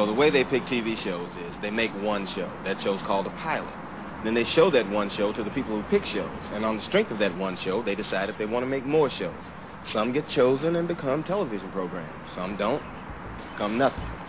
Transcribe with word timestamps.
Well, 0.00 0.06
the 0.06 0.14
way 0.14 0.30
they 0.30 0.44
pick 0.44 0.62
TV 0.62 0.96
shows 0.96 1.36
is 1.36 1.58
they 1.58 1.70
make 1.70 1.92
one 1.92 2.24
show. 2.24 2.48
That 2.64 2.80
show's 2.80 3.02
called 3.02 3.26
a 3.26 3.30
pilot. 3.32 3.74
Then 4.24 4.32
they 4.32 4.44
show 4.44 4.70
that 4.70 4.88
one 4.88 5.10
show 5.10 5.30
to 5.30 5.42
the 5.42 5.50
people 5.50 5.76
who 5.76 5.82
pick 5.90 6.06
shows. 6.06 6.40
And 6.54 6.64
on 6.64 6.76
the 6.76 6.80
strength 6.80 7.10
of 7.10 7.18
that 7.18 7.36
one 7.36 7.54
show, 7.54 7.82
they 7.82 7.94
decide 7.94 8.30
if 8.30 8.38
they 8.38 8.46
want 8.46 8.62
to 8.62 8.66
make 8.66 8.86
more 8.86 9.10
shows. 9.10 9.34
Some 9.84 10.12
get 10.12 10.26
chosen 10.26 10.76
and 10.76 10.88
become 10.88 11.22
television 11.22 11.70
programs. 11.70 12.30
Some 12.34 12.56
don't. 12.56 12.82
Become 13.52 13.76
nothing. 13.76 14.19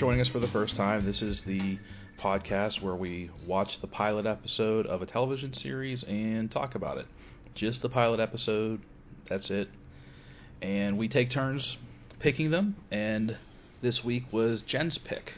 Joining 0.00 0.22
us 0.22 0.28
for 0.28 0.40
the 0.40 0.48
first 0.48 0.76
time, 0.76 1.04
this 1.04 1.20
is 1.20 1.44
the 1.44 1.78
podcast 2.18 2.80
where 2.80 2.94
we 2.94 3.30
watch 3.46 3.82
the 3.82 3.86
pilot 3.86 4.24
episode 4.24 4.86
of 4.86 5.02
a 5.02 5.06
television 5.06 5.52
series 5.52 6.02
and 6.04 6.50
talk 6.50 6.74
about 6.74 6.96
it. 6.96 7.04
Just 7.54 7.82
the 7.82 7.90
pilot 7.90 8.18
episode, 8.18 8.80
that's 9.28 9.50
it. 9.50 9.68
And 10.62 10.96
we 10.96 11.06
take 11.06 11.30
turns 11.30 11.76
picking 12.18 12.50
them, 12.50 12.76
and 12.90 13.36
this 13.82 14.02
week 14.02 14.24
was 14.32 14.62
Jen's 14.62 14.96
pick. 14.96 15.34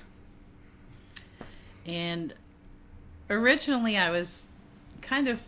And 1.84 2.32
originally 3.28 3.96
I 3.96 4.10
was 4.10 4.42
kind 5.00 5.26
of 5.26 5.40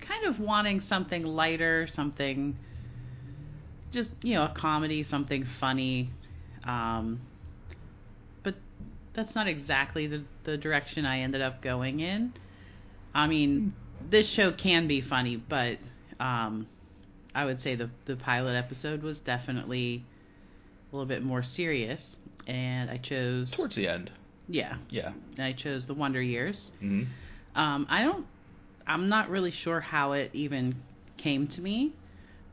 kind 0.00 0.24
of 0.24 0.40
wanting 0.40 0.80
something 0.80 1.24
lighter, 1.24 1.88
something 1.92 2.56
just, 3.92 4.08
you 4.22 4.32
know, 4.32 4.44
a 4.44 4.54
comedy, 4.56 5.02
something 5.02 5.46
funny. 5.60 6.08
Um 6.64 7.20
that's 9.14 9.34
not 9.34 9.46
exactly 9.46 10.06
the 10.06 10.24
the 10.44 10.56
direction 10.56 11.04
I 11.06 11.20
ended 11.20 11.40
up 11.42 11.62
going 11.62 12.00
in. 12.00 12.32
I 13.14 13.26
mean, 13.26 13.74
this 14.10 14.28
show 14.28 14.52
can 14.52 14.86
be 14.88 15.00
funny, 15.00 15.36
but 15.36 15.78
um 16.20 16.66
I 17.34 17.44
would 17.44 17.60
say 17.60 17.74
the 17.76 17.90
the 18.06 18.16
pilot 18.16 18.54
episode 18.56 19.02
was 19.02 19.18
definitely 19.18 20.04
a 20.90 20.96
little 20.96 21.06
bit 21.06 21.22
more 21.22 21.42
serious 21.42 22.18
and 22.46 22.90
I 22.90 22.98
chose 22.98 23.50
Towards 23.50 23.76
the 23.76 23.88
end. 23.88 24.10
yeah, 24.48 24.76
Yeah. 24.90 25.12
I 25.38 25.52
chose 25.52 25.86
the 25.86 25.94
Wonder 25.94 26.20
Years. 26.20 26.70
hmm 26.80 27.04
Um, 27.54 27.86
I 27.88 28.02
don't. 28.02 28.26
I'm 28.86 29.08
not 29.08 29.30
really 29.30 29.52
sure 29.52 29.80
how 29.80 30.12
it 30.12 30.30
even 30.34 30.74
came 31.18 31.46
to 31.48 31.60
me. 31.60 31.92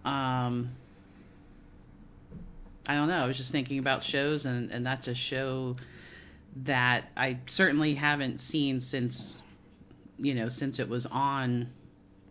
Um, 0.06 0.72
I 2.86 2.94
don't 2.96 3.08
know. 3.08 3.24
I 3.24 3.28
was 3.28 3.38
just 3.38 3.52
thinking 3.52 3.80
about 3.80 4.04
shows, 4.04 4.46
and 4.46 4.72
and 4.72 4.86
that's 4.86 5.08
a 5.08 5.16
show 5.16 5.76
that 6.66 7.06
I 7.16 7.40
certainly 7.48 7.96
haven't 7.96 8.42
seen 8.42 8.82
since, 8.82 9.40
you 10.18 10.34
know, 10.36 10.50
since 10.50 10.80
it 10.80 10.90
was 10.90 11.06
on, 11.12 11.70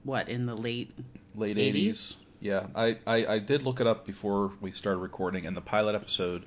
what 0.05 0.29
in 0.29 0.47
the 0.47 0.55
late. 0.55 0.93
late 1.35 1.57
80s? 1.57 1.89
80s. 1.89 2.15
Yeah, 2.41 2.67
I, 2.75 2.99
I, 3.07 3.27
I 3.35 3.39
did 3.41 3.63
look 3.63 3.81
it 3.81 3.87
up 3.87 4.07
before 4.07 4.53
we 4.61 4.71
started 4.73 4.99
recording, 5.01 5.47
and 5.47 5.57
the 5.57 5.61
pilot 5.61 5.95
episode 5.97 6.45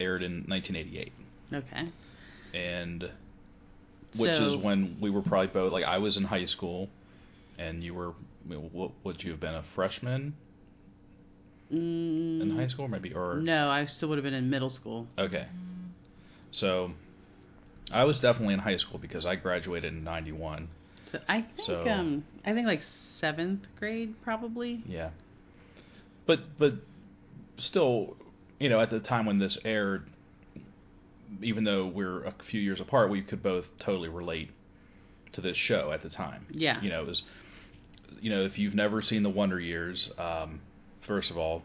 aired 0.00 0.22
in 0.22 0.44
1988, 0.48 1.12
Okay. 1.54 1.92
and 2.54 3.02
which 4.16 4.30
So- 4.36 4.54
is 4.54 4.56
when 4.56 4.96
we 5.00 5.10
were 5.10 5.22
probably 5.22 5.48
both 5.48 5.72
like 5.72 5.84
I 5.84 5.98
was 5.98 6.16
in 6.16 6.24
high 6.24 6.44
school, 6.46 6.88
and 7.58 7.82
you 7.84 7.94
were 7.94 8.12
what 8.72 8.92
would 9.04 9.22
you 9.22 9.30
have 9.32 9.40
been 9.40 9.54
a 9.54 9.62
freshman 9.74 10.34
Mm, 11.72 12.40
in 12.40 12.56
high 12.56 12.66
school, 12.68 12.88
maybe 12.88 13.12
or 13.12 13.36
No, 13.36 13.68
I 13.68 13.84
still 13.84 14.08
would 14.08 14.16
have 14.16 14.24
been 14.24 14.32
in 14.34 14.48
middle 14.48 14.70
school. 14.70 15.06
okay, 15.18 15.46
so 16.50 16.92
I 17.90 18.04
was 18.04 18.20
definitely 18.20 18.54
in 18.54 18.60
high 18.60 18.76
school 18.76 18.98
because 18.98 19.24
I 19.24 19.34
graduated 19.36 19.92
in 19.92 20.04
'91. 20.04 20.68
So 21.10 21.20
I 21.28 21.42
think 21.42 21.60
So- 21.66 21.88
um 21.88 22.24
I 22.44 22.52
think 22.52 22.66
like 22.66 22.82
seventh 22.82 23.62
grade 23.78 24.14
probably. 24.22 24.82
Yeah. 24.86 25.10
But 26.26 26.58
but 26.58 26.74
still, 27.56 28.16
you 28.60 28.68
know, 28.68 28.80
at 28.80 28.90
the 28.90 29.00
time 29.00 29.24
when 29.26 29.38
this 29.38 29.58
aired, 29.64 30.06
even 31.42 31.64
though 31.64 31.86
we're 31.86 32.24
a 32.24 32.34
few 32.50 32.60
years 32.60 32.80
apart, 32.80 33.10
we 33.10 33.22
could 33.22 33.42
both 33.42 33.66
totally 33.78 34.08
relate 34.08 34.50
to 35.32 35.40
this 35.40 35.56
show 35.56 35.90
at 35.92 36.02
the 36.02 36.08
time. 36.10 36.46
Yeah. 36.50 36.80
You 36.82 36.90
know, 36.90 37.02
it 37.02 37.06
was 37.06 37.22
you 38.20 38.30
know, 38.30 38.42
if 38.42 38.58
you've 38.58 38.74
never 38.74 39.00
seen 39.02 39.22
The 39.22 39.30
Wonder 39.30 39.60
Years, 39.60 40.10
um, 40.18 40.60
first 41.02 41.30
of 41.30 41.36
all, 41.36 41.62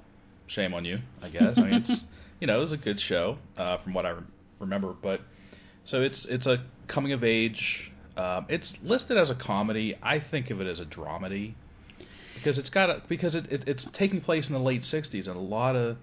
shame 0.47 0.73
on 0.73 0.83
you, 0.85 1.00
I 1.22 1.29
guess. 1.29 1.57
I 1.57 1.62
mean, 1.62 1.73
it's 1.75 2.03
you 2.39 2.47
know, 2.47 2.57
it 2.57 2.59
was 2.59 2.72
a 2.73 2.78
good 2.78 3.00
show 3.00 3.38
uh, 3.57 3.78
from 3.78 3.94
what 3.94 4.06
I 4.06 4.09
re- 4.09 4.23
remember, 4.59 4.94
but 5.01 5.22
so 5.85 6.01
it's 6.01 6.25
it's 6.25 6.47
a 6.47 6.63
coming 6.88 7.11
of 7.13 7.23
age. 7.23 7.91
Um, 8.16 8.45
it's 8.49 8.73
listed 8.83 9.17
as 9.17 9.29
a 9.29 9.35
comedy. 9.35 9.95
I 10.01 10.19
think 10.19 10.49
of 10.51 10.61
it 10.61 10.67
as 10.67 10.79
a 10.79 10.85
dramedy 10.85 11.55
because 12.35 12.57
it's 12.57 12.69
got 12.69 12.89
a, 12.89 13.01
because 13.07 13.35
it, 13.35 13.51
it 13.51 13.63
it's 13.67 13.85
taking 13.94 14.21
place 14.21 14.47
in 14.47 14.53
the 14.53 14.59
late 14.59 14.81
'60s 14.83 15.27
and 15.27 15.35
a 15.35 15.39
lot 15.39 15.75
of 15.75 15.97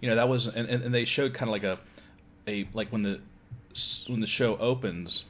you 0.00 0.08
know 0.08 0.16
that 0.16 0.28
was 0.28 0.46
and, 0.46 0.68
and, 0.68 0.82
and 0.82 0.94
they 0.94 1.04
showed 1.04 1.34
kind 1.34 1.48
of 1.48 1.52
like 1.52 1.64
a 1.64 1.78
a 2.48 2.68
like 2.74 2.90
when 2.90 3.02
the 3.02 3.20
when 4.08 4.20
the 4.20 4.26
show 4.26 4.56
opens 4.56 5.24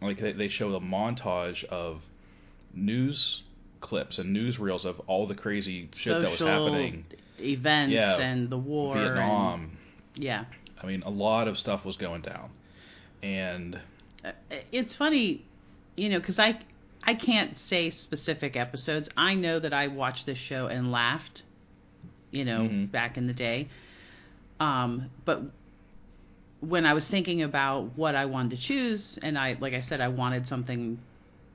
like 0.00 0.20
they, 0.20 0.32
they 0.32 0.48
show 0.48 0.74
a 0.74 0.80
montage 0.80 1.64
of 1.64 2.00
news 2.74 3.42
clips 3.80 4.18
and 4.18 4.34
newsreels 4.36 4.84
of 4.84 5.00
all 5.08 5.26
the 5.26 5.34
crazy 5.34 5.88
shit 5.92 6.22
that 6.22 6.30
was 6.30 6.38
happening 6.40 7.04
events 7.40 7.92
Yeah. 7.92 8.18
and 8.18 8.48
the 8.48 8.58
war. 8.58 8.96
and- 8.96 9.04
Vietnam 9.04 9.78
yeah. 10.14 10.44
I 10.82 10.86
mean 10.86 11.02
a 11.02 11.10
lot 11.10 11.48
of 11.48 11.58
stuff 11.58 11.84
was 11.84 11.96
going 11.96 12.22
down 12.22 12.50
and 13.22 13.80
Uh, 14.24 14.32
It's 14.72 14.94
funny, 14.94 15.42
you 15.96 16.08
know, 16.08 16.18
because 16.18 16.38
I 16.38 16.58
I 17.04 17.14
can't 17.14 17.58
say 17.58 17.90
specific 17.90 18.56
episodes. 18.56 19.08
I 19.16 19.34
know 19.34 19.58
that 19.58 19.72
I 19.72 19.88
watched 19.88 20.26
this 20.26 20.38
show 20.38 20.66
and 20.66 20.92
laughed, 20.92 21.42
you 22.30 22.44
know, 22.44 22.68
Mhm. 22.68 22.92
back 22.92 23.16
in 23.16 23.26
the 23.26 23.32
day. 23.32 23.68
Um, 24.60 25.10
but 25.24 25.42
when 26.60 26.86
I 26.86 26.94
was 26.94 27.08
thinking 27.08 27.42
about 27.42 27.96
what 27.98 28.14
I 28.14 28.26
wanted 28.26 28.56
to 28.56 28.62
choose, 28.62 29.18
and 29.22 29.36
I, 29.36 29.56
like 29.60 29.74
I 29.74 29.80
said, 29.80 30.00
I 30.00 30.08
wanted 30.08 30.46
something 30.46 30.98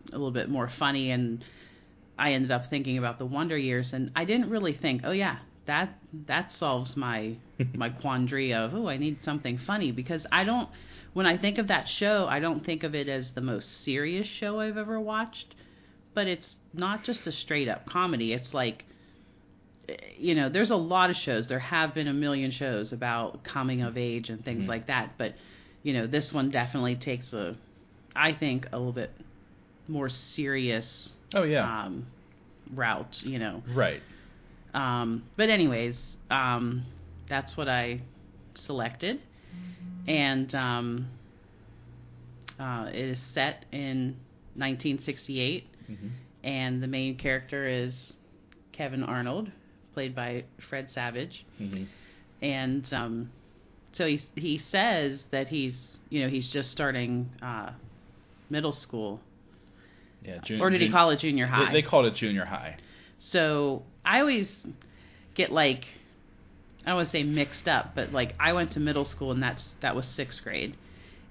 a 0.09 0.17
little 0.17 0.31
bit 0.31 0.49
more 0.49 0.67
funny, 0.67 1.11
and 1.11 1.43
I 2.19 2.33
ended 2.33 2.51
up 2.51 2.67
thinking 2.67 2.97
about 2.97 3.17
the 3.19 3.25
Wonder 3.25 3.57
Years, 3.57 3.93
and 3.93 4.11
I 4.15 4.25
didn't 4.25 4.49
really 4.49 4.73
think, 4.73 5.01
oh 5.05 5.11
yeah, 5.11 5.37
that 5.65 5.97
that 6.27 6.51
solves 6.51 6.97
my 6.97 7.35
my 7.73 7.89
quandary 7.89 8.53
of 8.53 8.73
oh 8.75 8.87
I 8.89 8.97
need 8.97 9.23
something 9.23 9.57
funny 9.57 9.91
because 9.91 10.25
I 10.31 10.43
don't 10.43 10.69
when 11.17 11.25
I 11.25 11.35
think 11.35 11.57
of 11.57 11.69
that 11.69 11.87
show 11.87 12.27
I 12.29 12.39
don't 12.39 12.63
think 12.63 12.83
of 12.83 12.93
it 12.93 13.09
as 13.09 13.31
the 13.31 13.41
most 13.41 13.83
serious 13.83 14.27
show 14.27 14.59
I've 14.59 14.77
ever 14.77 14.99
watched, 14.99 15.55
but 16.13 16.27
it's 16.27 16.57
not 16.75 17.03
just 17.03 17.25
a 17.25 17.31
straight 17.31 17.67
up 17.67 17.87
comedy. 17.87 18.33
It's 18.33 18.53
like 18.53 18.85
you 20.15 20.35
know, 20.35 20.47
there's 20.49 20.69
a 20.69 20.75
lot 20.75 21.09
of 21.09 21.15
shows. 21.15 21.47
There 21.47 21.57
have 21.57 21.95
been 21.95 22.07
a 22.07 22.13
million 22.13 22.51
shows 22.51 22.93
about 22.93 23.43
coming 23.43 23.81
of 23.81 23.97
age 23.97 24.29
and 24.29 24.43
things 24.45 24.65
Mhm. 24.65 24.67
like 24.67 24.87
that, 24.87 25.17
but 25.17 25.33
you 25.81 25.93
know, 25.93 26.05
this 26.05 26.31
one 26.31 26.51
definitely 26.51 26.95
takes 26.95 27.33
a 27.33 27.55
I 28.15 28.33
think 28.33 28.67
a 28.71 28.77
little 28.77 28.93
bit 28.93 29.11
more 29.87 30.09
serious 30.09 31.15
oh 31.33 31.43
yeah 31.43 31.65
um 31.83 32.05
route, 32.75 33.23
you 33.23 33.39
know. 33.39 33.63
right 33.73 34.03
Um, 34.75 35.23
but 35.35 35.49
anyways, 35.49 36.17
um, 36.29 36.83
that's 37.27 37.57
what 37.57 37.67
I 37.67 38.01
selected, 38.53 39.19
and 40.07 40.53
um, 40.55 41.07
uh, 42.59 42.87
it 42.91 43.05
is 43.09 43.19
set 43.33 43.65
in 43.71 44.15
1968, 44.55 45.65
hmm 45.87 46.07
and 46.43 46.81
the 46.81 46.87
main 46.87 47.17
character 47.17 47.67
is 47.67 48.13
Kevin 48.71 49.03
Arnold, 49.03 49.51
played 49.93 50.15
by 50.15 50.43
Fred 50.69 50.89
Savage, 50.89 51.45
hmm 51.57 51.83
and 52.41 52.91
um, 52.93 53.31
so 53.91 54.05
he 54.05 54.19
he 54.35 54.57
says 54.57 55.25
that 55.31 55.47
he's 55.47 55.97
you 56.09 56.21
know 56.21 56.29
he's 56.29 56.47
just 56.49 56.71
starting 56.71 57.29
uh, 57.41 57.71
middle 58.49 58.71
school, 58.73 59.19
yeah 60.23 60.39
jun- 60.43 60.61
or 60.61 60.69
did 60.69 60.81
he 60.81 60.89
call 60.89 61.09
it 61.09 61.19
junior 61.19 61.47
high? 61.47 61.71
they, 61.71 61.81
they 61.81 61.87
called 61.87 62.05
it 62.05 62.15
junior 62.15 62.45
high. 62.45 62.77
So 63.19 63.83
I 64.05 64.19
always 64.19 64.63
get 65.33 65.51
like 65.51 65.85
I 66.87 66.91
don't 66.91 66.95
want 66.97 67.07
to 67.09 67.11
say 67.11 67.23
mixed 67.23 67.67
up, 67.67 67.95
but 67.95 68.13
like 68.13 68.33
I 68.39 68.53
went 68.53 68.71
to 68.71 68.79
middle 68.79 69.03
school 69.03 69.31
and 69.31 69.43
that's 69.43 69.75
that 69.81 69.93
was 69.93 70.05
sixth 70.07 70.41
grade. 70.41 70.75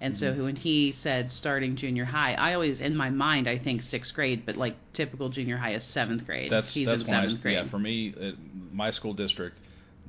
And 0.02 0.14
so 0.14 0.34
Mhm. 0.34 0.44
when 0.44 0.56
he 0.56 0.92
said 0.92 1.32
starting 1.32 1.76
junior 1.76 2.04
high, 2.04 2.34
I 2.34 2.52
always 2.52 2.80
in 2.82 2.94
my 2.94 3.08
mind 3.08 3.48
I 3.48 3.56
think 3.56 3.80
sixth 3.80 4.12
grade, 4.12 4.44
but 4.44 4.56
like 4.58 4.76
typical 4.92 5.30
junior 5.30 5.56
high 5.56 5.72
is 5.72 5.82
seventh 5.82 6.26
grade. 6.26 6.52
That's 6.52 6.74
He's 6.74 6.86
that's 6.86 7.04
in 7.04 7.08
when 7.08 7.20
I, 7.20 7.26
seventh 7.26 7.42
grade. 7.42 7.54
yeah. 7.54 7.64
For 7.70 7.78
me, 7.78 8.14
uh 8.20 8.32
my 8.70 8.90
school 8.90 9.14
district, 9.14 9.58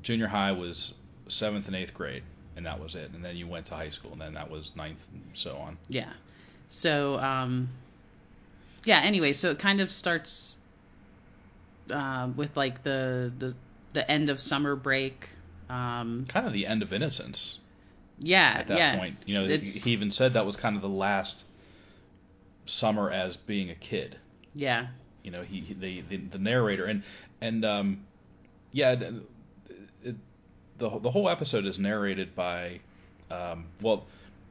junior 0.04 0.28
high 0.28 0.52
was 0.52 0.94
seventh 1.30 1.68
and 1.68 1.76
eighth 1.78 1.94
grade, 1.94 2.24
and 2.58 2.66
that 2.66 2.82
was 2.82 2.96
it. 2.96 3.12
And 3.14 3.24
then 3.24 3.38
you 3.38 3.48
went 3.48 3.68
to 3.68 3.76
high 3.76 3.90
school, 3.90 4.12
and 4.12 4.20
then 4.20 4.34
that 4.34 4.52
was 4.52 4.72
ninth, 4.76 5.00
and 5.14 5.24
so 5.34 5.56
on. 5.56 5.78
Yeah. 5.88 6.12
So, 6.70 7.18
um, 7.20 7.70
yeah, 8.84 9.00
anyway, 9.00 9.32
so 9.32 9.52
it 9.52 9.60
kind 9.60 9.80
of 9.80 9.90
starts 9.94 10.58
uh, 11.90 12.30
with 12.36 12.56
like 12.58 12.84
the 12.84 13.32
the 13.40 13.56
the 13.94 14.10
end 14.12 14.30
of 14.30 14.40
summer 14.42 14.76
break. 14.76 15.30
Um, 15.70 16.26
kind 16.30 16.48
of 16.48 16.54
the 16.54 16.66
end 16.66 16.82
of 16.82 16.94
Innocence 16.94 17.60
yeah, 18.20 18.56
at 18.60 18.68
that 18.70 18.78
yeah. 18.78 18.98
point. 18.98 19.18
You 19.26 19.36
know, 19.36 19.44
It's- 19.46 19.74
he 19.84 19.92
even 19.92 20.12
said 20.12 20.34
that 20.34 20.46
was 20.46 20.56
kind 20.56 20.76
of 20.76 20.82
the 20.82 20.90
last 20.90 21.44
summer 22.66 23.12
as 23.12 23.36
being 23.36 23.70
a 23.70 23.76
kid. 23.76 24.18
Yeah, 24.54 24.88
You 25.24 25.32
know, 25.32 25.44
he, 25.44 25.60
he 25.62 25.74
the, 25.74 26.02
the 26.02 26.18
the 26.18 26.38
narrator 26.40 26.86
and 26.86 27.04
and 27.42 27.64
um, 27.64 28.06
yeah, 28.72 28.92
it, 28.94 29.14
it, 30.04 30.16
the 30.80 31.00
the 31.00 31.12
whole 31.12 31.30
episode 31.30 31.66
is 31.66 31.78
narrated 31.78 32.34
by 32.36 32.80
um, 33.30 33.66
well, 33.82 34.06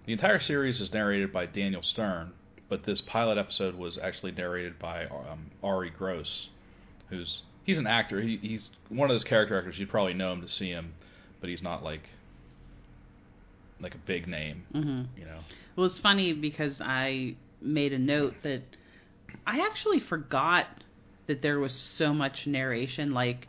the 0.07 0.13
entire 0.13 0.39
series 0.39 0.81
is 0.81 0.93
narrated 0.93 1.33
by 1.33 1.47
Daniel 1.47 1.83
Stern, 1.83 2.33
but 2.69 2.85
this 2.85 3.01
pilot 3.01 3.39
episode 3.39 3.75
was 3.75 3.99
actually 3.99 4.33
narrated 4.33 4.79
by 4.79 5.07
um, 5.07 5.51
Ari 5.65 5.91
Gross, 5.91 6.49
who's 7.09 7.43
he's 7.65 7.79
an 7.79 7.87
actor. 7.89 8.21
He, 8.21 8.37
he's 8.37 8.71
one 8.89 9.11
of 9.11 9.15
those 9.15 9.25
character 9.25 9.59
actors. 9.59 9.79
You'd 9.79 9.89
probably 9.91 10.15
know 10.15 10.33
him 10.33 10.43
to 10.43 10.49
see 10.49 10.69
him, 10.71 10.95
but 11.47 11.51
he's 11.53 11.63
not 11.63 11.85
like 11.85 12.09
like 13.81 13.95
a 13.95 13.99
big 13.99 14.27
name. 14.27 14.65
hmm 14.73 15.03
You 15.17 15.27
know. 15.27 15.39
Well, 15.77 15.87
it's 15.87 16.01
funny 16.01 16.33
because 16.33 16.81
I 16.81 17.37
made 17.61 17.93
a 17.93 18.01
note 18.01 18.35
that 18.43 18.63
I 19.47 19.61
actually 19.61 20.01
forgot 20.01 20.67
that 21.29 21.43
there 21.43 21.61
was 21.61 21.73
so 21.73 22.13
much 22.13 22.49
narration. 22.49 23.13
Like, 23.13 23.47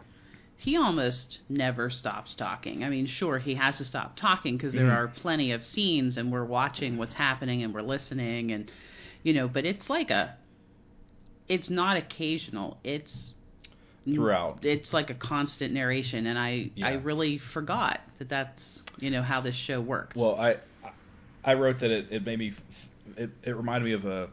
he 0.57 0.77
almost 0.77 1.39
never 1.49 1.89
stops 1.89 2.35
talking. 2.35 2.83
I 2.83 2.89
mean, 2.89 3.07
sure, 3.07 3.39
he 3.39 3.55
has 3.55 3.79
to 3.79 3.85
stop 3.85 4.15
talking 4.15 4.57
because 4.57 4.73
there 4.73 4.85
Mhm. 4.85 4.95
are 4.95 5.07
plenty 5.07 5.51
of 5.51 5.65
scenes 5.65 6.17
and 6.17 6.31
we're 6.31 6.45
watching 6.45 6.97
what's 6.97 7.15
happening 7.15 7.63
and 7.63 7.73
we're 7.73 7.81
listening 7.81 8.51
and, 8.51 8.71
you 9.23 9.33
know, 9.33 9.47
but 9.47 9.65
it's 9.65 9.89
like 9.89 10.11
a, 10.11 10.35
it's 11.49 11.71
not 11.71 11.97
occasional. 11.97 12.77
It's 12.83 13.33
Throughout. 14.15 14.63
It's 14.63 14.93
like 14.93 15.09
a 15.09 15.13
constant 15.13 15.73
narration, 15.73 16.27
and 16.27 16.39
I 16.39 16.71
I 16.81 16.93
really 16.93 17.39
forgot 17.39 17.99
that 18.19 18.29
that's 18.29 18.83
you 18.99 19.11
know 19.11 19.21
how 19.21 19.41
this 19.41 19.55
show 19.55 19.81
worked. 19.81 20.15
Well, 20.15 20.35
I 20.39 20.57
I 21.43 21.55
wrote 21.55 21.79
that 21.81 21.91
it, 21.91 22.07
it 22.11 22.25
made 22.25 22.39
me 22.39 22.53
it, 23.17 23.29
it 23.43 23.55
reminded 23.55 23.85
me 23.85 23.93
of 23.93 24.05
a 24.05 24.29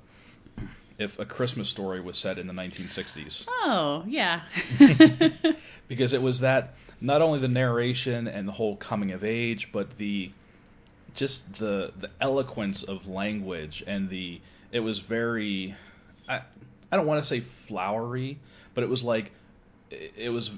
if 0.99 1.19
a 1.19 1.25
Christmas 1.25 1.69
story 1.69 2.01
was 2.01 2.17
set 2.17 2.39
in 2.39 2.47
the 2.47 2.53
1960s 2.53 3.47
oh 3.49 4.05
yeah. 4.07 4.43
because 5.89 6.15
it 6.15 6.23
was 6.23 6.41
that 6.41 6.75
not 7.01 7.21
only 7.21 7.41
the 7.41 7.49
narration 7.49 8.29
and 8.29 8.47
the 8.47 8.53
whole 8.53 8.77
coming 8.77 9.11
of 9.13 9.25
age, 9.25 9.69
but 9.73 9.99
the 9.99 10.31
just 11.15 11.43
the 11.59 11.93
the 12.01 12.11
eloquence 12.21 12.83
of 12.83 13.07
language 13.07 13.83
and 13.87 14.09
the 14.09 14.41
it 14.73 14.81
was 14.81 14.99
very 15.01 15.77
I 16.29 16.43
I 16.91 16.97
don't 16.97 17.07
want 17.07 17.23
to 17.23 17.29
say 17.29 17.45
flowery, 17.67 18.39
but 18.75 18.85
it 18.85 18.91
was 18.91 19.03
like 19.03 19.33
it, 19.91 20.31
was 20.31 20.51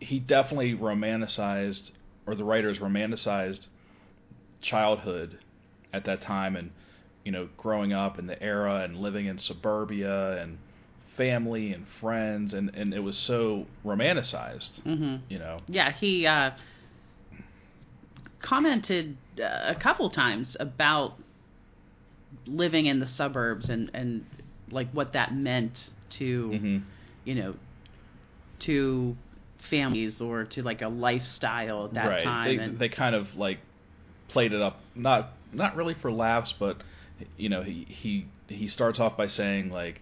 he 0.00 0.18
definitely 0.18 0.74
romanticized 0.74 1.90
or 2.26 2.34
the 2.34 2.44
writers 2.44 2.78
romanticized 2.78 3.66
childhood 4.60 5.38
at 5.92 6.04
that 6.04 6.22
time 6.22 6.56
and 6.56 6.70
you 7.24 7.32
know 7.32 7.48
growing 7.56 7.92
up 7.92 8.18
in 8.18 8.26
the 8.26 8.40
era 8.42 8.82
and 8.84 8.96
living 8.96 9.26
in 9.26 9.38
suburbia 9.38 10.40
and 10.42 10.58
family 11.16 11.72
and 11.72 11.86
friends 12.00 12.54
and 12.54 12.70
and 12.74 12.92
it 12.94 13.00
was 13.00 13.16
so 13.16 13.66
romanticized 13.84 14.80
hmm 14.82 15.16
you 15.28 15.38
know? 15.38 15.60
Yeah, 15.68 15.92
he 15.92 16.26
uh, 16.26 16.52
commented 18.40 19.16
uh, 19.38 19.42
a 19.66 19.74
couple 19.74 20.10
times 20.10 20.56
about 20.58 21.18
living 22.46 22.86
in 22.86 23.00
the 23.00 23.06
suburbs 23.06 23.68
and 23.68 23.90
and 23.94 24.24
like 24.70 24.90
what 24.92 25.12
that 25.12 25.34
meant 25.34 25.90
to 26.10 26.50
hmm 26.50 26.78
you 27.24 27.34
know 27.34 27.54
to 28.60 29.16
families 29.70 30.20
or 30.20 30.44
to 30.44 30.62
like 30.62 30.82
a 30.82 30.88
lifestyle 30.88 31.86
at 31.86 31.94
that 31.94 32.06
right 32.08 32.22
time. 32.22 32.56
they, 32.56 32.62
and 32.62 32.78
they 32.78 32.88
kind 32.88 33.14
of 33.14 33.34
like 33.36 33.58
played 34.28 34.52
it 34.52 34.60
up 34.62 34.78
not 34.94 35.30
not 35.52 35.74
really 35.76 35.94
for 35.94 36.12
laughs 36.12 36.54
but 36.58 36.76
you 37.36 37.48
know 37.48 37.62
he 37.62 37.84
he 37.88 38.26
he 38.48 38.68
starts 38.68 39.00
off 39.00 39.16
by 39.16 39.26
saying 39.26 39.70
like 39.70 40.00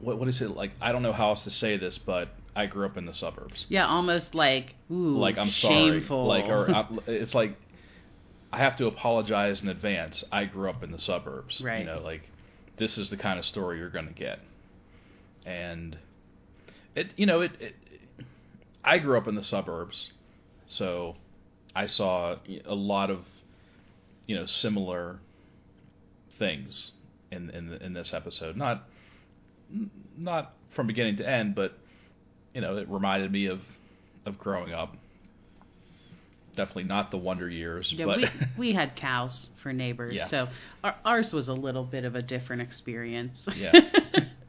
what 0.00 0.18
what 0.18 0.28
is 0.28 0.40
it 0.40 0.50
like 0.50 0.72
I 0.80 0.92
don't 0.92 1.02
know 1.02 1.12
how 1.12 1.28
else 1.30 1.44
to 1.44 1.50
say 1.50 1.76
this 1.78 1.96
but 1.98 2.28
I 2.54 2.66
grew 2.66 2.84
up 2.84 2.96
in 2.98 3.06
the 3.06 3.14
suburbs 3.14 3.64
yeah, 3.68 3.86
almost 3.86 4.34
like 4.34 4.74
ooh, 4.90 5.16
like 5.16 5.38
I'm 5.38 5.48
shameful. 5.48 6.26
sorry 6.28 6.42
like 6.42 6.50
or 6.50 6.70
I, 6.74 6.86
it's 7.06 7.34
like 7.34 7.56
I 8.52 8.58
have 8.58 8.76
to 8.76 8.86
apologize 8.86 9.62
in 9.62 9.68
advance 9.68 10.22
I 10.30 10.44
grew 10.44 10.68
up 10.68 10.82
in 10.82 10.90
the 10.92 10.98
suburbs 10.98 11.60
Right. 11.64 11.78
you 11.80 11.86
know 11.86 12.00
like 12.02 12.22
this 12.76 12.98
is 12.98 13.08
the 13.10 13.16
kind 13.16 13.38
of 13.38 13.46
story 13.46 13.78
you're 13.78 13.88
going 13.90 14.08
to 14.08 14.12
get 14.12 14.40
and 15.46 15.96
it 16.94 17.08
you 17.16 17.26
know 17.26 17.40
it, 17.40 17.52
it 17.60 17.74
I 18.84 18.98
grew 18.98 19.16
up 19.16 19.28
in 19.28 19.34
the 19.34 19.42
suburbs 19.42 20.10
so 20.66 21.16
I 21.74 21.86
saw 21.86 22.36
a 22.64 22.74
lot 22.74 23.10
of 23.10 23.20
you 24.26 24.36
know 24.36 24.46
similar 24.46 25.18
things 26.38 26.92
in 27.30 27.50
in 27.50 27.72
in 27.74 27.92
this 27.92 28.12
episode 28.12 28.56
not 28.56 28.84
not 30.16 30.54
from 30.74 30.86
beginning 30.86 31.16
to 31.16 31.28
end 31.28 31.54
but 31.54 31.72
you 32.54 32.60
know 32.60 32.76
it 32.76 32.88
reminded 32.88 33.30
me 33.32 33.46
of 33.46 33.60
of 34.26 34.38
growing 34.38 34.72
up 34.72 34.96
definitely 36.56 36.84
not 36.84 37.10
the 37.10 37.16
wonder 37.16 37.48
years 37.48 37.92
Yeah, 37.96 38.06
but 38.06 38.18
we 38.18 38.28
we 38.58 38.72
had 38.74 38.94
cows 38.94 39.48
for 39.62 39.72
neighbors, 39.72 40.14
Yeah. 40.14 40.26
so 40.28 40.48
our, 40.84 40.94
ours 41.04 41.32
was 41.32 41.48
a 41.48 41.54
little 41.54 41.84
bit 41.84 42.04
of 42.04 42.14
a 42.14 42.20
different 42.22 42.60
experience. 42.62 43.48
Yeah. 43.56 43.72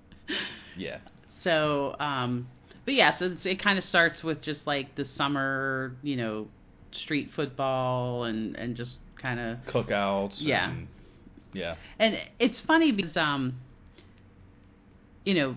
yeah 0.78 0.98
so, 1.44 1.95
um, 2.00 2.48
but 2.86 2.94
yeah, 2.94 3.12
so 3.12 3.28
it's, 3.28 3.45
it 3.45 3.60
kind 3.60 3.78
of 3.78 3.84
starts 3.84 4.24
with 4.24 4.42
just 4.42 4.66
like 4.68 4.95
the 4.95 5.06
summer, 5.06 5.95
you 6.01 6.16
know, 6.16 6.48
street 6.92 7.31
football 7.36 8.24
and 8.25 8.56
and 8.56 8.75
just 8.75 8.98
kind 9.22 9.40
of 9.40 9.57
cookouts 9.68 10.42
Yeah. 10.42 10.69
and, 10.69 10.88
yeah 11.54 11.75
and 12.00 12.19
it's 12.40 12.60
funny 12.62 12.92
because 12.92 13.18
um, 13.18 13.56
you 15.25 15.34
know, 15.34 15.56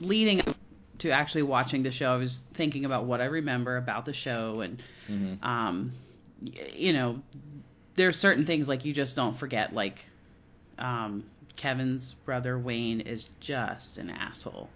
leading 0.00 0.40
up 0.40 0.56
to 1.00 1.10
actually 1.10 1.42
watching 1.42 1.82
the 1.82 1.90
show, 1.90 2.12
I 2.12 2.16
was 2.16 2.40
thinking 2.56 2.84
about 2.84 3.04
what 3.04 3.20
I 3.20 3.26
remember 3.26 3.76
about 3.76 4.04
the 4.04 4.12
show 4.12 4.60
and 4.60 4.82
hmm 5.06 5.34
um, 5.42 5.92
you 6.42 6.92
know, 6.92 7.18
there's 7.96 8.16
certain 8.16 8.46
things 8.46 8.68
like 8.68 8.84
you 8.84 8.92
just 8.92 9.16
don't 9.16 9.38
forget. 9.38 9.72
Like, 9.72 9.98
um, 10.78 11.24
Kevin's 11.58 12.14
brother 12.24 12.58
Wayne 12.58 13.00
is 13.00 13.28
just 13.40 13.98
an 13.98 14.08
asshole. 14.08 14.70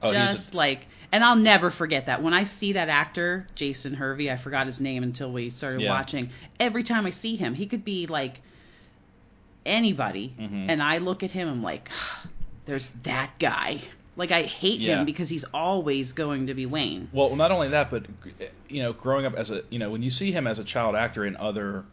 oh 0.00 0.12
just 0.12 0.46
he's 0.46 0.54
like, 0.54 0.86
and 1.12 1.22
I'll 1.22 1.36
never 1.36 1.70
forget 1.70 2.06
that. 2.06 2.22
When 2.22 2.32
I 2.32 2.44
see 2.44 2.72
that 2.72 2.88
actor, 2.88 3.46
Jason 3.54 3.92
Hervey, 3.94 4.30
I 4.30 4.36
forgot 4.38 4.66
his 4.66 4.80
name 4.80 5.02
until 5.02 5.30
we 5.30 5.50
started 5.50 5.82
Yeah. 5.82 5.90
watching. 5.90 6.30
Every 6.58 6.82
time 6.84 7.04
I 7.06 7.10
see 7.10 7.36
him, 7.36 7.54
he 7.54 7.66
could 7.66 7.84
be 7.84 8.06
like 8.06 8.40
anybody, 9.66 10.34
Mhm. 10.38 10.66
and 10.68 10.82
I 10.82 10.98
look 10.98 11.22
at 11.22 11.30
him, 11.30 11.48
I'm 11.48 11.62
like, 11.62 11.88
there's 12.66 12.88
that 13.04 13.38
guy. 13.38 13.82
Like 14.16 14.30
I 14.30 14.42
hate 14.42 14.80
Yeah. 14.80 14.98
him 15.00 15.06
because 15.06 15.28
he's 15.28 15.44
always 15.54 16.12
going 16.12 16.46
to 16.48 16.54
be 16.54 16.66
Wayne. 16.66 17.08
well 17.12 17.34
not 17.34 17.50
only 17.50 17.68
that 17.70 17.90
but 17.90 18.04
you 18.68 18.82
know 18.82 18.92
growing 18.92 19.24
up 19.24 19.34
as 19.34 19.50
a 19.50 19.62
you 19.70 19.78
know 19.78 19.90
when 19.90 20.02
you 20.02 20.10
see 20.10 20.30
him 20.32 20.46
as 20.46 20.58
a 20.58 20.64
child 20.64 20.94
actor 20.94 21.24
in 21.24 21.34
other 21.38 21.84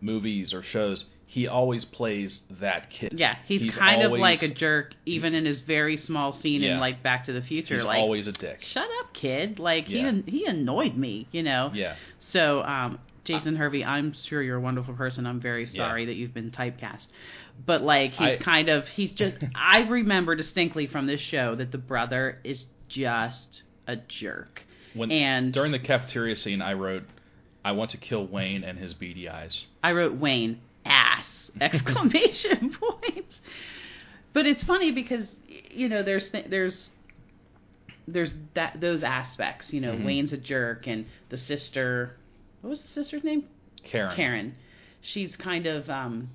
movies 0.00 0.54
or 0.54 0.62
shows 0.62 1.06
he 1.26 1.48
always 1.48 1.84
plays 1.84 2.42
that 2.60 2.90
kid 2.90 3.14
Yeah, 3.16 3.36
he's, 3.46 3.62
He's 3.62 3.74
kind 3.76 4.02
of 4.02 4.12
like 4.12 4.42
a 4.42 4.48
jerk, 4.54 4.94
even 5.06 5.34
in 5.34 5.44
his 5.44 5.62
very 5.62 5.96
small 5.96 6.32
scene 6.32 6.62
Yeah. 6.62 6.74
in 6.74 6.80
like 6.80 7.02
Back 7.02 7.24
to 7.24 7.32
the 7.32 7.42
Future. 7.42 7.74
he's 7.74 7.84
like, 7.84 7.98
always 7.98 8.26
a 8.26 8.32
dick 8.32 8.62
shut 8.62 8.88
up, 9.00 9.12
kid! 9.14 9.58
Like 9.58 9.88
Yeah. 9.88 10.12
he 10.26 10.30
he 10.30 10.44
annoyed 10.46 10.96
me, 10.96 11.26
you 11.32 11.42
know. 11.42 11.70
yeah 11.74 11.96
So, 12.20 12.62
um, 12.62 12.98
Jason 13.24 13.56
Hervey, 13.56 13.82
I'm 13.84 14.12
sure 14.12 14.42
you're 14.42 14.58
a 14.58 14.60
wonderful 14.60 14.92
person. 14.94 15.26
I'm 15.26 15.40
very 15.40 15.64
Yeah. 15.64 15.70
sorry 15.70 16.04
that 16.06 16.14
you've 16.14 16.34
been 16.34 16.50
typecast. 16.50 17.06
But 17.64 17.82
like 17.82 18.10
he's 18.12 18.36
I- 18.36 18.38
kind 18.38 18.68
of 18.68 18.86
he's 18.88 19.12
just 19.12 19.36
I 19.54 19.80
remember 19.88 20.34
distinctly 20.36 20.86
from 20.86 21.06
this 21.06 21.20
show 21.20 21.54
that 21.54 21.72
the 21.72 21.78
brother 21.78 22.38
is 22.44 22.66
just 22.88 23.62
a 23.86 23.96
jerk. 23.96 24.62
when 24.94 25.10
And- 25.10 25.52
during 25.52 25.72
the 25.72 25.78
cafeteria 25.78 26.36
scene 26.36 26.60
I 26.62 26.74
wrote 26.74 27.04
I 27.64 27.72
want 27.72 27.92
to 27.92 27.96
kill 27.96 28.26
Wayne 28.26 28.62
and 28.62 28.78
his 28.78 28.92
beady 28.94 29.28
eyes 29.28 29.64
I 29.82 29.92
wrote 29.92 30.14
Wayne 30.14 30.60
exclamation 31.60 32.74
points. 32.80 33.40
But 34.32 34.46
it's 34.46 34.64
funny 34.64 34.90
because 34.92 35.34
you 35.70 35.88
know 35.88 36.02
there's 36.02 36.30
there's 36.48 36.90
there's 38.06 38.34
that 38.54 38.80
those 38.80 39.02
aspects. 39.02 39.72
You 39.72 39.80
know, 39.80 39.92
Mhm. 39.94 40.04
Wayne's 40.04 40.32
a 40.32 40.36
jerk, 40.38 40.86
and 40.86 41.06
the 41.30 41.38
sister. 41.38 42.16
What 42.60 42.70
was 42.70 42.82
the 42.82 42.88
sister's 42.88 43.24
name? 43.24 43.44
Karen 43.84 44.14
Karen. 44.16 44.54
She's 45.02 45.36
kind 45.36 45.66
of 45.66 45.88
um, 45.90 46.30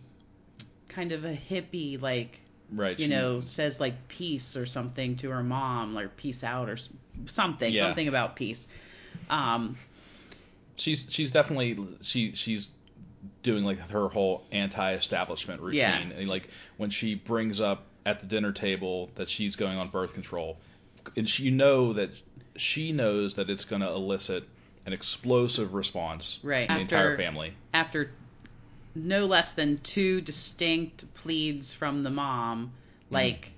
kind 0.90 1.12
of 1.12 1.26
a 1.26 1.34
hippie, 1.36 2.00
like 2.02 2.38
right 2.72 2.98
you 3.00 3.08
know, 3.08 3.42
says 3.42 3.80
like 3.80 4.08
peace 4.08 4.56
or 4.56 4.66
something 4.68 5.18
to 5.18 5.30
her 5.32 5.44
mom, 5.44 5.94
like 5.96 6.16
peace 6.18 6.44
out 6.44 6.70
or 6.70 6.78
something, 7.28 7.74
Yeah. 7.74 7.88
something 7.88 8.08
about 8.08 8.36
peace. 8.36 8.66
Um, 9.30 9.78
she's 10.78 11.06
she's 11.10 11.32
definitely 11.32 11.78
she 12.02 12.34
she's 12.36 12.70
doing 13.44 13.64
like 13.64 13.78
her 13.78 14.08
whole 14.10 14.44
anti-establishment 14.52 15.62
routine 15.62 15.80
Yeah. 15.80 15.98
and 16.00 16.30
like 16.30 16.48
when 16.78 16.90
she 16.90 17.16
brings 17.16 17.60
up 17.60 17.86
at 18.06 18.22
the 18.22 18.26
dinner 18.28 18.52
table 18.54 19.10
that 19.16 19.30
she's 19.30 19.56
going 19.56 19.78
on 19.78 19.90
birth 19.90 20.14
control 20.14 20.58
and 21.18 21.30
she, 21.30 21.44
you 21.44 21.52
know 21.52 21.94
that 21.94 22.10
she 22.56 22.92
knows 22.92 23.34
that 23.36 23.50
it's 23.50 23.66
going 23.66 23.82
to 23.82 23.90
elicit 23.90 24.44
an 24.86 24.94
explosive 24.94 25.74
response 25.74 26.40
Right. 26.44 26.70
in 26.70 26.76
the 26.76 26.82
After- 26.84 26.96
entire 26.96 27.18
family. 27.18 27.54
After 27.74 28.12
no 28.96 29.26
less 29.26 29.52
than 29.54 29.80
two 29.80 30.22
distinct 30.22 31.06
pleads 31.16 31.74
from 31.74 32.04
the 32.04 32.10
mom, 32.10 32.72
Mm-hmm. 33.06 33.16
like, 33.16 33.52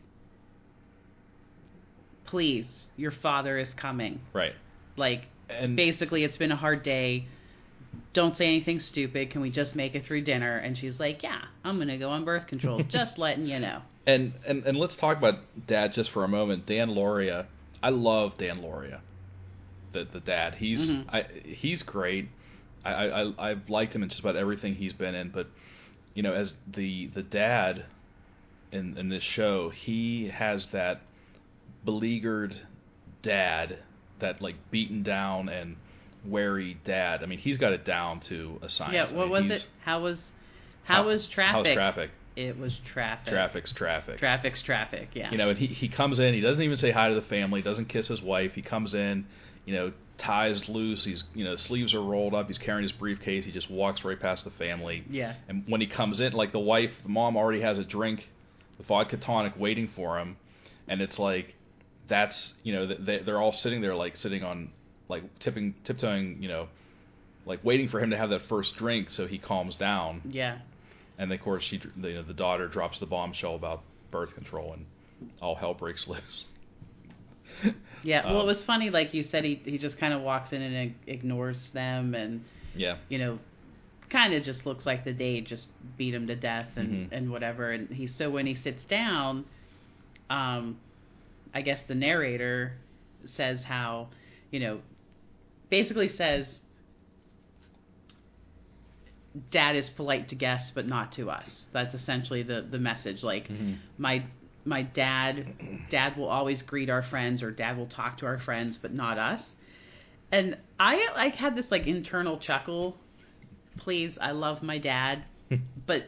please, 2.26 2.86
your 2.96 3.12
father 3.12 3.58
is 3.58 3.74
coming. 3.74 4.20
Right. 4.34 4.54
Like, 4.96 5.28
And 5.50 5.76
basically, 5.76 6.24
it's 6.24 6.38
been 6.38 6.52
a 6.52 6.56
hard 6.56 6.84
day. 6.84 7.26
Don't 8.14 8.36
say 8.36 8.46
anything 8.46 8.80
stupid. 8.80 9.30
Can 9.32 9.42
we 9.42 9.50
just 9.50 9.76
make 9.76 9.96
it 9.96 10.06
through 10.06 10.22
dinner? 10.22 10.58
And 10.58 10.78
she's 10.78 11.00
like, 11.00 11.24
Yeah, 11.24 11.42
I'm 11.64 11.78
gonna 11.78 11.98
go 11.98 12.10
on 12.10 12.26
birth 12.26 12.48
control. 12.48 12.82
just 12.90 13.18
letting 13.18 13.46
you 13.48 13.60
know. 13.60 13.82
and, 14.06 14.34
and 14.46 14.66
and 14.66 14.78
let's 14.78 14.96
talk 14.96 15.18
about 15.18 15.36
dad 15.68 15.94
just 15.94 16.12
for 16.12 16.24
a 16.24 16.28
moment. 16.28 16.66
Dan 16.66 16.90
Lauria. 16.90 17.46
I 17.84 17.90
love 17.90 18.38
Dan 18.38 18.58
Lauria. 18.62 19.00
The 19.94 20.06
the 20.12 20.20
dad. 20.20 20.56
He's 20.56 20.90
Mhm. 20.92 21.06
I 21.10 21.24
he's 21.46 21.84
great. 21.84 22.30
I, 22.84 22.92
I 23.10 23.52
I've 23.52 23.70
liked 23.70 23.94
him 23.96 24.04
in 24.04 24.10
just 24.10 24.22
about 24.22 24.36
everything 24.36 24.76
he's 24.76 24.94
been 24.94 25.16
in, 25.16 25.30
but 25.30 25.48
you 26.14 26.24
know, 26.24 26.34
as 26.34 26.54
the 26.68 27.08
the 27.14 27.24
dad 27.24 27.86
in 28.72 28.98
in 28.98 29.10
this 29.10 29.24
show, 29.24 29.70
he 29.70 30.30
has 30.30 30.68
that 30.68 31.02
beleaguered 31.86 32.56
dad, 33.22 33.78
that 34.20 34.42
like 34.42 34.56
beaten 34.72 35.04
down 35.04 35.50
and 35.50 35.76
wary 36.26 36.78
dad. 36.84 37.24
I 37.24 37.26
mean, 37.26 37.40
he's 37.40 37.58
got 37.58 37.74
it 37.74 37.86
down 37.86 38.20
to 38.22 38.60
a 38.62 38.70
science. 38.70 39.12
Yeah. 39.12 39.16
I 39.16 39.18
What 39.18 39.32
mean, 39.32 39.50
was 39.50 39.64
it? 39.64 39.68
How 39.84 40.02
was 40.02 40.20
how, 40.84 41.06
was 41.06 41.28
traffic? 41.28 41.68
How's 41.68 41.74
traffic? 41.76 42.12
It 42.36 42.58
was 42.58 42.80
traffic. 42.86 43.32
Traffic's 43.32 43.72
traffic. 43.72 44.18
Traffic's 44.18 44.62
traffic. 44.62 45.10
Yeah. 45.14 45.32
You 45.32 45.38
know, 45.38 45.50
and 45.50 45.58
he 45.58 45.68
he 45.68 45.90
comes 45.90 46.20
in. 46.20 46.34
He 46.34 46.42
doesn't 46.42 46.64
even 46.64 46.78
say 46.78 46.92
hi 46.92 47.10
to 47.10 47.16
the 47.16 47.22
family. 47.22 47.62
Doesn't 47.62 47.86
kiss 47.86 48.08
his 48.08 48.22
wife. 48.22 48.54
He 48.54 48.62
comes 48.62 48.96
in. 48.96 49.26
You 49.66 49.76
know, 49.76 49.92
ties 50.18 50.70
loose. 50.70 51.04
He's 51.04 51.24
you 51.34 51.44
know 51.44 51.56
sleeves 51.56 51.94
are 51.94 52.02
rolled 52.02 52.34
up. 52.34 52.48
He's 52.48 52.58
carrying 52.58 52.84
his 52.84 52.92
briefcase. 52.92 53.46
He 53.46 53.52
just 53.52 53.70
walks 53.70 54.04
right 54.06 54.20
past 54.20 54.44
the 54.44 54.52
family. 54.52 55.04
Yeah. 55.10 55.36
And 55.50 55.64
when 55.68 55.82
he 55.82 55.88
comes 55.88 56.20
in, 56.20 56.34
like 56.34 56.52
the 56.52 56.60
wife, 56.60 56.92
the 57.04 57.10
mom 57.10 57.36
already 57.36 57.62
has 57.62 57.78
a 57.78 57.84
drink, 57.84 58.30
the 58.78 58.84
vodka 58.84 59.18
tonic 59.18 59.54
waiting 59.58 59.90
for 59.96 60.18
him, 60.18 60.38
and 60.88 61.02
it's 61.02 61.20
like, 61.20 61.54
that's 62.08 62.54
you 62.64 62.74
know 62.74 62.88
they 62.88 63.20
they're 63.20 63.40
all 63.40 63.54
sitting 63.54 63.82
there 63.82 63.96
like 63.96 64.16
sitting 64.16 64.44
on 64.44 64.70
like 65.12 65.24
tipping 65.40 65.76
tiptoeing 65.84 66.42
you 66.42 66.48
know, 66.48 66.68
like 67.46 67.64
waiting 67.64 67.88
for 67.90 68.00
him 68.00 68.10
to 68.10 68.18
have 68.18 68.30
that 68.32 68.42
first 68.48 68.76
drink 68.78 69.10
so 69.12 69.28
he 69.28 69.38
calms 69.38 69.76
down. 69.76 70.22
Yeah. 70.26 70.58
And 71.20 71.32
of 71.32 71.40
course, 71.42 71.64
she, 71.64 71.80
the, 71.98 72.08
you 72.10 72.16
know, 72.16 72.24
the 72.24 72.34
daughter 72.34 72.68
drops 72.68 72.98
the 73.00 73.06
bombshell 73.06 73.54
about 73.54 73.84
birth 74.10 74.34
control, 74.34 74.74
and 74.74 74.86
all 75.40 75.54
hell 75.54 75.76
breaks 75.76 76.08
loose. 76.12 76.46
Yeah. 78.04 78.26
Well, 78.26 78.38
Um, 78.38 78.44
it 78.44 78.46
was 78.48 78.64
funny. 78.66 78.90
Like 78.90 79.14
you 79.14 79.22
said, 79.24 79.44
he 79.44 79.62
he 79.64 79.78
just 79.78 80.00
kind 80.00 80.14
of 80.14 80.22
walks 80.22 80.52
in 80.54 80.62
and 80.62 80.96
ignores 81.06 81.58
them, 81.74 82.16
and 82.16 82.44
Yeah, 82.76 82.98
you 83.10 83.20
know, 83.20 83.38
kind 84.10 84.34
of 84.34 84.44
just 84.44 84.66
looks 84.66 84.86
like 84.86 85.04
the 85.04 85.14
day 85.14 85.42
just 85.42 85.68
beat 85.98 86.14
him 86.14 86.26
to 86.28 86.36
death 86.36 86.70
and 86.76 86.90
Mhm. 86.90 87.12
and 87.12 87.32
whatever. 87.32 87.72
And 87.72 87.90
he 87.90 88.08
so 88.08 88.32
when 88.32 88.48
he 88.48 88.56
sits 88.56 88.84
down, 88.86 89.46
um, 90.30 90.80
I 91.54 91.62
guess 91.62 91.84
the 91.84 91.96
narrator 91.96 92.74
says 93.26 93.64
how, 93.64 94.08
you 94.50 94.60
know, 94.60 94.80
basically 95.72 96.10
says. 96.10 96.60
Dad 99.50 99.78
is 99.78 99.90
polite 99.90 100.28
to 100.28 100.36
guests, 100.36 100.72
but 100.76 100.86
not 100.86 101.14
to 101.14 101.30
us. 101.32 101.66
That's 101.72 101.94
essentially 101.94 102.44
the 102.44 102.68
the 102.70 102.78
message. 102.78 103.24
Like 103.24 103.48
Mhm. 103.48 103.78
my 103.98 104.24
my 104.66 104.82
dad, 104.84 105.46
dad 105.90 106.18
will 106.18 106.28
always 106.28 106.62
greet 106.62 106.90
our 106.90 107.02
friends, 107.02 107.42
or 107.42 107.50
dad 107.50 107.78
will 107.78 107.88
talk 107.88 108.18
to 108.20 108.26
our 108.26 108.38
friends, 108.38 108.78
but 108.78 108.94
not 108.94 109.18
us. 109.18 109.56
And 110.34 110.58
I 110.80 111.08
like 111.16 111.36
had 111.36 111.56
this 111.56 111.72
like 111.72 111.88
internal 111.88 112.38
chuckle. 112.40 112.98
Please, 113.78 114.18
I 114.22 114.32
love 114.32 114.62
my 114.62 114.78
dad, 114.78 115.24
but 115.86 116.04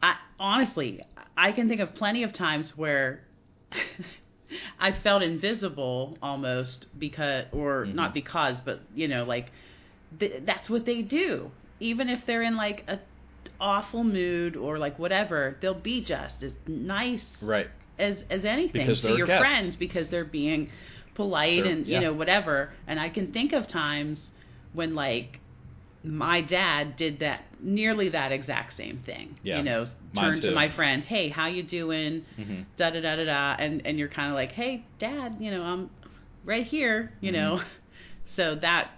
I 0.00 0.14
honestly 0.38 1.02
I 1.36 1.50
can 1.50 1.68
think 1.68 1.80
of 1.80 1.94
plenty 1.96 2.22
of 2.22 2.32
times 2.32 2.76
where 2.76 3.24
I 4.78 4.92
felt 4.92 5.22
invisible 5.22 6.16
almost 6.22 6.86
because, 6.98 7.46
or 7.52 7.86
Mhm. 7.86 7.94
not 7.94 8.14
because, 8.14 8.60
but 8.60 8.80
you 8.94 9.08
know, 9.08 9.24
like 9.24 9.50
th- 10.18 10.42
that's 10.44 10.70
what 10.70 10.84
they 10.84 11.02
do. 11.02 11.50
Even 11.80 12.08
if 12.08 12.24
they're 12.26 12.42
in 12.42 12.56
like 12.56 12.84
a 12.88 12.98
awful 13.60 14.04
mood 14.04 14.56
or 14.56 14.78
like 14.78 14.98
whatever, 14.98 15.56
they'll 15.60 15.74
be 15.74 16.00
just 16.02 16.42
as 16.42 16.52
nice 16.66 17.42
right. 17.42 17.68
as 17.98 18.24
as 18.30 18.44
anything 18.44 18.82
Because 18.86 19.02
to 19.02 19.16
your 19.16 19.26
guests. 19.26 19.48
friends 19.48 19.76
because 19.76 20.08
they're 20.08 20.24
being 20.24 20.68
polite 21.14 21.64
They're- 21.64 21.72
and 21.72 21.86
yeah. 21.86 21.98
you 21.98 22.04
know 22.06 22.12
whatever. 22.12 22.70
And 22.86 23.00
I 23.00 23.08
can 23.08 23.32
think 23.32 23.52
of 23.52 23.66
times 23.66 24.30
when 24.74 24.94
like 24.94 25.40
my 26.06 26.40
dad 26.40 26.96
did 26.96 27.18
that 27.20 27.44
nearly 27.60 28.10
that 28.10 28.30
exact 28.32 28.74
same 28.76 28.98
thing. 29.04 29.38
Yeah, 29.42 29.58
You 29.58 29.64
know, 29.64 29.86
turn 30.14 30.40
to 30.40 30.50
my 30.52 30.68
friend, 30.68 31.02
"Hey, 31.02 31.28
how 31.28 31.46
you 31.46 31.62
doing?" 31.62 32.24
hmm 32.36 32.62
da 32.76 32.90
da 32.90 33.00
da 33.00 33.16
da 33.16 33.24
da 33.24 33.56
and 33.58 33.86
and 33.86 33.98
you're 33.98 34.08
kind 34.08 34.28
of 34.28 34.34
like 34.34 34.52
hey 34.52 34.84
dad 34.98 35.36
you 35.40 35.50
know 35.50 35.62
i'm 35.62 35.88
right 36.44 36.66
here 36.66 37.10
you 37.22 37.32
know 37.32 37.56
Mm-hmm. 37.56 37.68
so 38.34 38.54
that 38.56 38.90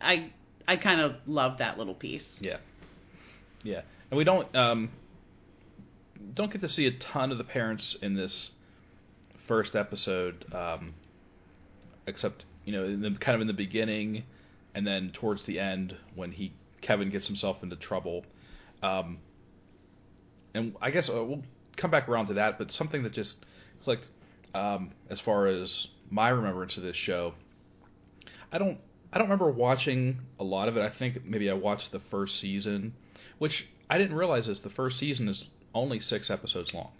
i 0.00 0.30
i 0.68 0.76
kind 0.76 1.00
of 1.00 1.16
love 1.26 1.58
that 1.58 1.78
little 1.78 1.94
piece 1.94 2.36
Yeah, 2.40 2.58
yeah, 3.64 3.82
and 4.10 4.18
we 4.18 4.24
don't 4.24 4.54
um 4.54 4.90
don't 6.34 6.52
get 6.52 6.60
to 6.60 6.68
see 6.68 6.86
a 6.86 6.92
ton 6.92 7.32
of 7.32 7.38
the 7.38 7.44
parents 7.44 7.96
in 8.00 8.14
this 8.14 8.50
first 9.48 9.74
episode, 9.74 10.46
um, 10.54 10.94
except 12.06 12.44
you 12.64 12.72
know, 12.72 12.84
in 12.84 13.00
the, 13.02 13.10
kind 13.10 13.34
of 13.34 13.40
in 13.40 13.48
the 13.48 13.52
beginning, 13.52 14.22
and 14.74 14.86
then 14.86 15.10
towards 15.12 15.44
the 15.46 15.58
end 15.58 15.96
when 16.14 16.32
he 16.32 16.52
Kevin 16.80 17.10
gets 17.10 17.26
himself 17.26 17.62
into 17.62 17.76
trouble. 17.76 18.24
Um, 18.82 19.18
and 20.54 20.74
I 20.82 20.90
guess 20.90 21.08
uh, 21.08 21.12
we'll 21.24 21.42
come 21.76 21.90
back 21.90 22.08
around 22.08 22.26
to 22.26 22.34
that, 22.34 22.58
but 22.58 22.72
something 22.72 23.02
that 23.04 23.12
just 23.12 23.44
clicked 23.84 24.06
um, 24.54 24.90
as 25.08 25.20
far 25.20 25.46
as 25.46 25.86
my 26.10 26.28
remembrance 26.28 26.76
of 26.76 26.82
this 26.82 26.96
show. 26.96 27.34
I 28.52 28.58
don't 28.58 28.78
I 29.12 29.18
don't 29.18 29.26
remember 29.28 29.50
watching 29.50 30.18
a 30.38 30.44
lot 30.44 30.68
of 30.68 30.76
it. 30.76 30.82
I 30.82 30.90
think 30.90 31.24
maybe 31.24 31.50
I 31.50 31.54
watched 31.54 31.92
the 31.92 32.00
first 32.10 32.40
season, 32.40 32.94
which 33.38 33.66
I 33.88 33.98
didn't 33.98 34.16
realize 34.16 34.48
is 34.48 34.60
the 34.60 34.70
first 34.70 34.98
season 34.98 35.28
is 35.28 35.44
only 35.74 36.00
six 36.00 36.30
episodes 36.30 36.74
long. 36.74 36.90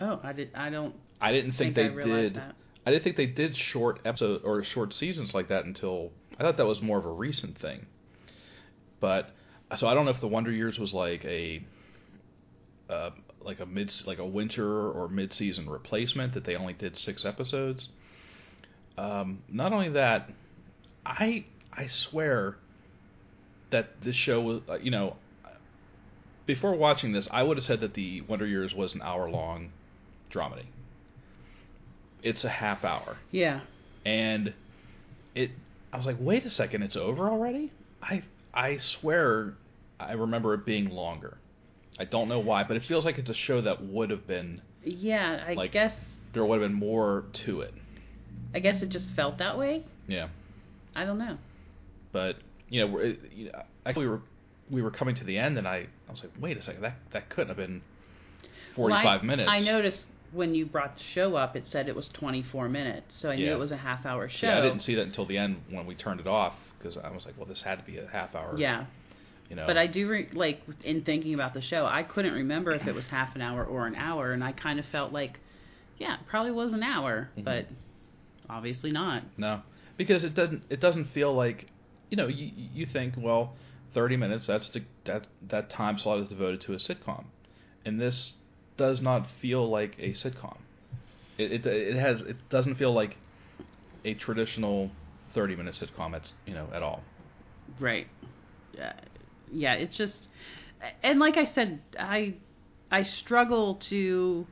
oh 0.00 0.18
i 0.22 0.32
did 0.32 0.50
i 0.54 0.70
don't 0.70 0.94
I 1.20 1.32
didn't 1.32 1.52
think, 1.52 1.74
think, 1.74 1.90
they 1.92 1.96
realized 1.96 2.34
did. 2.34 2.42
that 2.42 2.54
I 2.86 2.90
didn't 2.90 3.04
think 3.04 3.16
they 3.16 3.26
did 3.26 3.56
short 3.56 4.00
episode 4.04 4.42
or 4.44 4.62
short 4.64 4.92
seasons 4.92 5.32
like 5.32 5.48
that 5.48 5.64
until 5.64 6.10
I 6.38 6.42
thought 6.42 6.56
that 6.56 6.66
was 6.66 6.82
more 6.82 6.98
of 6.98 7.04
a 7.04 7.12
recent 7.12 7.58
thing. 7.58 7.86
But 9.00 9.30
so 9.76 9.86
I 9.86 9.94
don't 9.94 10.04
know 10.04 10.10
if 10.10 10.20
the 10.20 10.28
Wonder 10.28 10.50
Years 10.50 10.78
was 10.78 10.92
like 10.92 11.24
a 11.24 11.62
uh, 12.88 13.10
like 13.40 13.60
a 13.60 13.66
mid 13.66 13.92
like 14.06 14.18
a 14.18 14.26
winter 14.26 14.90
or 14.90 15.08
mid 15.08 15.32
season 15.32 15.68
replacement 15.68 16.34
that 16.34 16.44
they 16.44 16.56
only 16.56 16.72
did 16.72 16.96
six 16.96 17.24
episodes. 17.24 17.88
Um, 18.96 19.42
not 19.48 19.72
only 19.72 19.90
that, 19.90 20.30
I 21.04 21.44
I 21.72 21.86
swear 21.86 22.56
that 23.70 24.00
this 24.02 24.16
show 24.16 24.40
was 24.40 24.60
uh, 24.68 24.78
you 24.78 24.90
know 24.90 25.16
before 26.46 26.74
watching 26.74 27.12
this 27.12 27.26
I 27.30 27.42
would 27.42 27.56
have 27.56 27.64
said 27.64 27.80
that 27.80 27.94
the 27.94 28.20
Wonder 28.22 28.46
Years 28.46 28.74
was 28.74 28.94
an 28.94 29.02
hour 29.02 29.28
long 29.28 29.72
dramedy. 30.30 30.66
It's 32.22 32.44
a 32.44 32.48
half 32.48 32.84
hour 32.84 33.18
yeah 33.30 33.60
and 34.04 34.54
it 35.34 35.50
I 35.94 35.96
was 35.96 36.06
like, 36.06 36.16
wait 36.18 36.44
a 36.44 36.50
second, 36.50 36.82
it's 36.82 36.96
over 36.96 37.28
already? 37.28 37.70
I 38.02 38.22
I 38.52 38.76
swear 38.78 39.54
I 40.00 40.12
remember 40.12 40.52
it 40.54 40.66
being 40.66 40.90
longer. 40.90 41.38
I 41.98 42.04
don't 42.04 42.28
know 42.28 42.40
why, 42.40 42.64
but 42.64 42.76
it 42.76 42.82
feels 42.82 43.04
like 43.04 43.18
it's 43.18 43.30
a 43.30 43.34
show 43.34 43.60
that 43.60 43.80
would 43.84 44.10
have 44.10 44.26
been 44.26 44.60
yeah 44.84 45.42
i 45.48 45.54
Like- 45.54 45.72
guess 45.72 45.94
there 46.34 46.44
would 46.44 46.60
have 46.60 46.68
been 46.70 46.76
more 46.78 47.24
to 47.44 47.60
it. 47.62 47.72
i 48.54 48.58
guess 48.58 48.82
it 48.82 48.90
just 48.90 49.14
felt 49.14 49.38
that 49.38 49.56
way 49.56 49.82
Yeah. 50.08 50.28
i 50.94 51.04
don't 51.06 51.16
know 51.18 51.38
But 52.12 52.36
you 52.68 52.80
know, 52.80 52.88
we're, 52.92 53.16
you 53.34 53.50
know, 53.52 53.62
I 53.86 53.92
we 53.92 54.06
were 54.08 54.20
we 54.70 54.82
were 54.82 54.90
coming 54.90 55.14
to 55.14 55.24
the 55.24 55.38
end, 55.38 55.56
and 55.58 55.66
I 55.68 55.86
I 56.08 56.10
was 56.10 56.22
like, 56.22 56.32
wait 56.40 56.56
a 56.58 56.62
second, 56.62 56.82
that 56.82 56.96
that 57.12 57.28
couldn't 57.30 57.48
have 57.48 57.56
been 57.56 57.80
45 58.74 59.04
Well, 59.04 59.12
I, 59.12 59.22
minutes. 59.22 59.50
i 59.52 59.60
noticed 59.60 60.04
when 60.34 60.54
you 60.54 60.66
brought 60.66 60.96
the 60.96 61.02
show 61.02 61.36
up 61.36 61.54
it 61.56 61.66
said 61.68 61.88
it 61.88 61.94
was 61.96 62.08
24 62.08 62.68
minutes 62.68 63.14
so 63.16 63.30
i 63.30 63.36
knew 63.36 63.44
Yeah. 63.46 63.52
it 63.52 63.58
was 63.58 63.70
a 63.72 63.76
half 63.76 64.04
hour 64.04 64.28
show 64.28 64.48
Yeah, 64.48 64.58
I 64.58 64.60
didn't 64.62 64.80
see 64.80 64.94
that 64.96 65.02
until 65.06 65.26
the 65.26 65.38
end 65.38 65.56
when 65.70 65.86
we 65.86 65.94
turned 65.94 66.20
it 66.20 66.26
off 66.26 66.54
because 66.78 66.96
I 66.98 67.08
was 67.10 67.24
like, 67.24 67.34
well, 67.38 67.46
this 67.46 67.62
had 67.62 67.78
to 67.78 67.84
be 67.84 67.96
a 67.98 68.06
half 68.06 68.34
hour. 68.34 68.54
yeah 68.58 68.84
You 69.48 69.56
know. 69.56 69.66
But 69.66 69.78
I 69.78 69.86
do 69.86 70.06
re- 70.08 70.28
like 70.34 70.60
in 70.84 71.02
thinking 71.02 71.32
about 71.34 71.54
the 71.54 71.62
show, 71.62 71.86
I 71.86 72.02
couldn't 72.02 72.34
remember 72.34 72.72
if 72.72 72.86
it 72.86 72.94
was 72.94 73.06
half 73.06 73.34
an 73.36 73.40
hour 73.40 73.64
or 73.64 73.86
an 73.86 73.94
hour, 73.94 74.32
and 74.32 74.44
I 74.44 74.52
kind 74.52 74.78
of 74.78 74.84
felt 74.86 75.10
like, 75.12 75.38
yeah, 75.98 76.14
it 76.14 76.20
probably 76.28 76.52
was 76.52 76.72
an 76.74 76.82
hour, 76.82 77.30
Mhm. 77.38 77.44
but 77.44 77.66
obviously 78.50 78.90
not. 78.92 79.22
No, 79.38 79.62
because 79.96 80.24
it 80.24 80.34
doesn't. 80.34 80.62
It 80.68 80.80
doesn't 80.80 81.06
feel 81.06 81.32
like, 81.34 81.66
you 82.10 82.16
know, 82.16 82.26
you 82.26 82.50
you 82.54 82.86
think 82.86 83.14
well, 83.16 83.54
thirty 83.94 84.16
minutes. 84.16 84.46
That's 84.46 84.68
the, 84.70 84.82
that 85.04 85.26
that 85.48 85.70
time 85.70 85.98
slot 85.98 86.18
is 86.20 86.28
devoted 86.28 86.60
to 86.62 86.72
a 86.74 86.76
sitcom, 86.76 87.24
and 87.84 88.00
this 88.00 88.34
does 88.76 89.00
not 89.00 89.26
feel 89.40 89.68
like 89.70 89.96
a 89.98 90.10
sitcom. 90.12 90.56
It, 91.38 91.52
it 91.52 91.66
it 91.66 91.96
has 91.96 92.20
it 92.22 92.36
doesn't 92.50 92.76
feel 92.76 92.92
like 92.92 93.16
a 94.04 94.14
traditional 94.14 94.90
thirty 95.34 95.56
minute 95.56 95.74
sitcom. 95.74 96.14
It's 96.14 96.32
you 96.46 96.54
know 96.54 96.68
at 96.72 96.82
all. 96.82 97.02
Right. 97.80 98.06
Uh, 98.80 98.90
yeah, 99.52 99.74
it's 99.74 99.96
just, 99.96 100.28
and 101.02 101.18
like 101.20 101.36
I 101.36 101.44
said, 101.44 101.80
I 101.98 102.34
I 102.90 103.02
struggle 103.04 103.76
to 103.90 104.46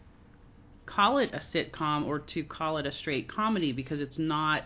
call 0.87 1.19
it 1.19 1.31
a 1.33 1.39
sitcom 1.39 2.07
or 2.07 2.19
to 2.19 2.43
call 2.45 2.79
it 2.79 2.87
a 2.87 2.93
straight 2.93 3.29
comedy 3.29 3.73
because 3.73 4.01
it's 4.01 4.19
not. 4.19 4.65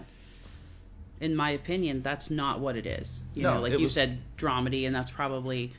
In 1.19 1.35
my 1.35 1.51
opinion, 1.53 2.03
that's 2.03 2.29
not 2.29 2.61
what 2.61 2.77
it 2.77 2.85
is. 2.85 3.23
You 3.33 3.45
No, 3.45 3.55
know, 3.55 3.61
like 3.63 3.73
you 3.73 3.85
was- 3.85 3.95
said, 3.95 4.19
dramedy, 4.39 4.87
and 4.87 4.95
that's 4.95 5.11
probably, 5.11 5.73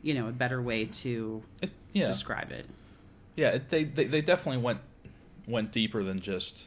you 0.00 0.14
know, 0.14 0.28
a 0.28 0.32
better 0.32 0.62
way 0.62 0.86
to 1.02 1.42
It, 1.60 1.70
yeah, 1.92 2.08
describe 2.08 2.50
it. 2.52 2.64
Yeah. 3.38 3.58
They, 3.70 3.84
they 3.84 4.06
they 4.06 4.20
definitely 4.20 4.62
went 4.62 4.80
went 5.46 5.72
deeper 5.72 6.02
than 6.02 6.20
just 6.20 6.64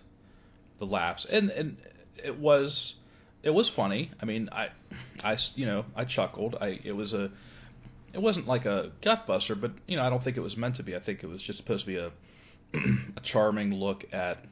the 0.80 0.86
laughs, 0.86 1.26
and 1.30 1.50
and 1.52 1.78
it 2.24 2.40
was 2.40 2.96
it 3.44 3.50
was 3.50 3.70
funny. 3.70 4.12
I 4.22 4.26
mean, 4.26 4.50
I 4.52 4.70
I 5.22 5.38
you 5.56 5.66
know 5.66 5.86
I 5.96 6.06
chuckled. 6.06 6.56
I 6.60 6.80
it 6.84 6.94
was 6.94 7.14
a 7.14 7.30
it 8.14 8.22
wasn't 8.22 8.48
like 8.48 8.66
a 8.66 8.92
gutbuster, 9.04 9.60
but 9.60 9.72
you 9.86 9.98
know 9.98 10.04
I 10.04 10.10
don't 10.10 10.24
think 10.24 10.38
it 10.38 10.42
was 10.42 10.56
meant 10.56 10.78
to 10.78 10.84
be. 10.84 10.96
I 10.96 11.00
think 11.00 11.24
it 11.24 11.28
was 11.28 11.44
just 11.44 11.60
supposed 11.60 11.86
to 11.86 11.88
be 11.88 11.98
a 11.98 12.12
a 13.18 13.22
charming 13.22 13.74
look 13.74 14.06
at 14.14 14.46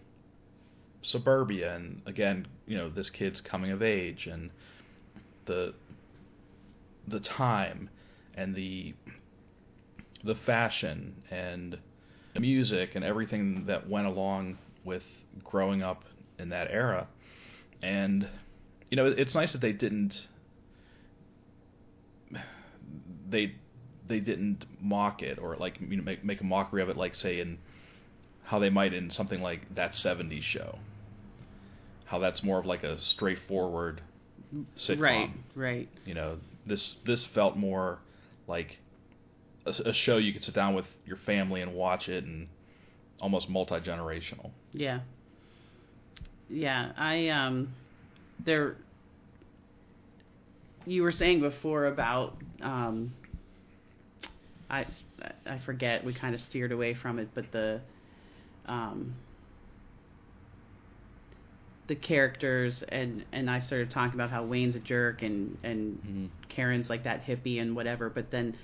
suburbia 1.01 1.73
and 1.73 2.01
again 2.05 2.45
you 2.67 2.75
know 2.75 2.89
this 2.89 3.09
kid's 3.09 3.39
coming 3.39 3.71
of 3.71 3.81
age 3.81 4.27
and 4.27 4.51
the 5.45 5.73
the 7.07 7.21
time 7.21 7.89
and 8.35 8.53
the 8.53 8.93
the 10.25 10.35
fashion 10.35 11.15
and 11.31 11.77
music 12.37 12.95
and 12.95 13.03
everything 13.03 13.65
that 13.67 13.89
went 13.89 14.07
along 14.07 14.57
with 14.83 15.03
growing 15.43 15.81
up 15.81 16.03
in 16.37 16.49
that 16.49 16.69
era. 16.69 17.07
And 17.81 18.27
you 18.89 18.97
know 18.97 19.05
it's 19.05 19.35
nice 19.35 19.51
that 19.53 19.61
they 19.61 19.71
didn't 19.71 20.27
they 23.29 23.53
they 24.07 24.19
didn't 24.19 24.65
mock 24.81 25.21
it 25.21 25.39
or 25.39 25.55
like 25.57 25.79
you 25.79 25.97
know 25.97 26.03
make 26.03 26.23
make 26.23 26.41
a 26.41 26.43
mockery 26.43 26.81
of 26.81 26.89
it 26.89 26.97
like 26.97 27.15
say 27.15 27.39
in 27.39 27.57
how 28.43 28.57
they 28.57 28.69
might 28.69 28.93
in 28.93 29.11
something 29.11 29.41
like 29.41 29.61
that 29.75 29.91
70s 29.91 30.41
show. 30.41 30.79
How 32.05 32.17
that's 32.17 32.41
more 32.41 32.57
of 32.57 32.65
like 32.65 32.83
a 32.83 32.99
straightforward 32.99 34.01
sitcom. 34.75 34.99
Right, 34.99 35.29
right. 35.55 35.89
you 36.05 36.15
know 36.15 36.37
this 36.65 36.95
this 37.05 37.23
felt 37.25 37.55
more 37.55 37.99
like 38.47 38.79
a, 39.65 39.89
a 39.89 39.93
show 39.93 40.17
you 40.17 40.33
could 40.33 40.43
sit 40.43 40.55
down 40.55 40.73
with 40.73 40.85
your 41.05 41.17
family 41.17 41.61
and 41.61 41.73
watch 41.73 42.09
it 42.09 42.23
and 42.23 42.47
almost 43.21 43.49
multi-generational 43.49 44.51
Yeah. 44.73 45.01
Yeah, 46.49 46.91
I 46.97 47.29
um 47.29 47.73
there 48.45 48.77
you 50.85 51.03
were 51.03 51.11
saying 51.11 51.41
before 51.41 51.87
about 51.87 52.37
um 52.61 53.13
I 54.69 54.85
I 55.45 55.59
forget 55.65 56.03
we 56.03 56.13
kind 56.13 56.33
of 56.33 56.41
steered 56.41 56.71
away 56.71 56.93
from 56.93 57.19
it 57.19 57.29
but 57.35 57.51
the 57.51 57.81
um 58.65 59.15
the 61.89 61.95
characters 61.95 62.83
and 62.89 63.25
and 63.33 63.49
I 63.49 63.59
started 63.59 63.89
talking 63.91 64.13
about 64.13 64.29
how 64.29 64.43
Wayne's 64.45 64.75
a 64.75 64.79
jerk 64.79 65.23
and 65.23 65.57
and 65.63 65.97
mm-hmm. 65.97 66.25
Karen's 66.47 66.89
like 66.89 67.03
that 67.03 67.25
hippie 67.25 67.59
and 67.59 67.75
whatever, 67.75 68.09
but 68.09 68.31
then 68.31 68.55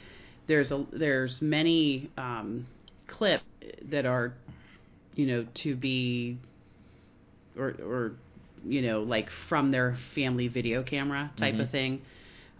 there's 0.47 0.71
a 0.71 0.85
there's 0.91 1.41
many 1.41 2.09
um, 2.17 2.67
clips 3.07 3.43
that 3.89 4.05
are, 4.05 4.33
you 5.15 5.25
know, 5.25 5.45
to 5.63 5.75
be, 5.75 6.37
or 7.57 7.75
or, 7.83 8.11
you 8.65 8.81
know, 8.81 9.01
like 9.03 9.29
from 9.49 9.71
their 9.71 9.97
family 10.13 10.47
video 10.47 10.83
camera 10.83 11.31
type 11.37 11.55
Mhm. 11.55 11.61
of 11.61 11.69
thing, 11.71 12.01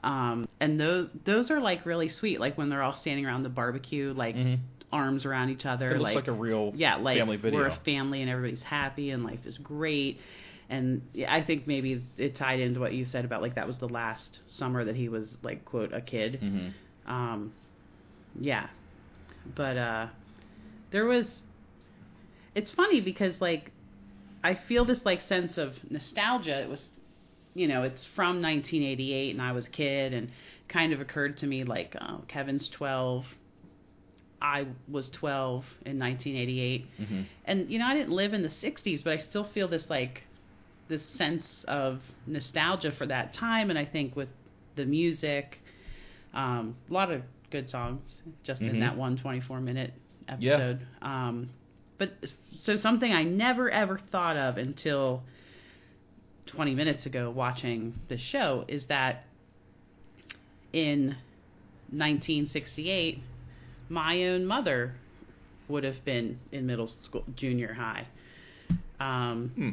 um, 0.04 0.48
and 0.60 0.80
those 0.80 1.10
those 1.26 1.52
are 1.52 1.60
like 1.60 1.86
really 1.86 2.10
sweet, 2.10 2.40
like 2.40 2.58
when 2.58 2.70
they're 2.70 2.84
all 2.84 2.94
standing 2.96 3.26
around 3.26 3.44
the 3.44 3.50
barbecue, 3.50 4.14
like 4.16 4.36
Mhm. 4.36 4.60
arms 4.92 5.26
around 5.26 5.50
each 5.50 5.66
other, 5.66 5.90
it 5.92 6.00
looks 6.00 6.04
like 6.04 6.16
like, 6.16 6.28
a 6.28 6.32
real 6.32 6.72
yeah, 6.76 6.96
like 6.96 7.18
family 7.20 7.38
video 7.38 7.60
we're 7.60 7.68
a 7.68 7.76
family 7.84 8.22
and 8.22 8.30
everybody's 8.30 8.64
happy 8.64 9.12
and 9.12 9.24
life 9.24 9.46
is 9.46 9.58
great. 9.58 10.20
And 10.70 11.02
I 11.28 11.42
think 11.42 11.68
maybe 11.68 12.02
it 12.18 12.36
tied 12.36 12.60
into 12.60 12.80
what 12.80 12.94
you 12.94 13.06
said 13.06 13.24
about 13.26 13.42
like 13.42 13.54
that 13.56 13.68
was 13.68 13.78
the 13.78 13.88
last 13.90 14.40
summer 14.48 14.84
that 14.86 14.96
he 14.96 15.10
was 15.10 15.38
like 15.44 15.64
quote 15.66 15.94
a 15.94 16.02
kid. 16.02 16.40
hmm 16.40 16.70
Um, 17.12 17.54
yeah, 18.40 18.68
but 19.56 19.78
uh, 19.78 20.08
there 20.92 21.06
was. 21.06 21.42
It's 22.54 22.72
funny 22.72 23.02
because 23.02 23.42
like 23.42 23.72
I 24.46 24.54
feel 24.54 24.86
this 24.86 25.04
like 25.04 25.22
sense 25.22 25.58
of 25.58 25.74
nostalgia. 25.90 26.62
It 26.62 26.70
was, 26.70 26.88
you 27.56 27.68
know, 27.68 27.82
it's 27.82 28.06
from 28.16 28.44
1988 28.44 29.32
and 29.32 29.42
I 29.42 29.52
was 29.54 29.66
a 29.66 29.70
kid 29.70 30.14
and 30.14 30.30
kind 30.68 30.94
of 30.94 31.02
occurred 31.02 31.38
to 31.38 31.48
me 31.48 31.64
like 31.64 31.96
oh, 32.00 32.22
Kevin's 32.28 32.70
12. 32.70 33.26
I 34.42 34.68
was 34.88 35.10
12 35.10 35.64
in 35.86 35.98
1988 35.98 36.86
hmm 36.98 37.22
and 37.46 37.72
you 37.72 37.80
know 37.80 37.86
I 37.86 37.96
didn't 37.96 38.12
live 38.12 38.34
in 38.34 38.44
the 38.44 38.50
60s 38.50 39.04
but 39.04 39.14
I 39.14 39.18
still 39.18 39.46
feel 39.46 39.68
this 39.68 39.90
like 39.90 40.24
this 40.88 41.04
sense 41.04 41.66
of 41.68 42.02
nostalgia 42.28 42.92
for 42.92 43.08
that 43.08 43.34
time 43.34 43.70
and 43.70 43.80
I 43.80 43.86
think 43.86 44.16
with 44.16 44.28
the 44.76 44.86
music 44.86 45.58
um, 46.34 46.76
a 46.90 46.94
lot 46.94 47.12
of 47.12 47.22
good 47.56 47.70
songs 47.70 48.22
just 48.44 48.62
in 48.64 48.76
Mhm. 48.76 48.80
that 48.82 48.98
one 48.98 49.16
24 49.18 49.62
minute 49.62 49.94
Yeah. 50.40 50.54
episode 50.56 50.86
um, 51.02 51.50
but 51.98 52.12
so 52.60 52.76
something 52.76 53.14
I 53.14 53.24
never 53.24 53.72
ever 53.72 53.98
thought 53.98 54.36
of 54.36 54.58
until 54.58 55.24
20 56.48 56.76
minutes 56.76 57.06
ago 57.06 57.32
watching 57.32 57.94
the 58.10 58.18
show 58.18 58.66
is 58.68 58.88
that 58.88 59.24
in 60.74 61.16
1968 61.92 63.20
my 63.88 64.24
own 64.26 64.46
mother 64.46 64.96
would 65.70 65.86
have 65.86 66.04
been 66.04 66.38
in 66.52 66.66
middle 66.66 66.88
school, 66.88 67.24
junior 67.36 67.74
high. 67.74 68.06
Um, 69.00 69.52
Hmm. 69.56 69.70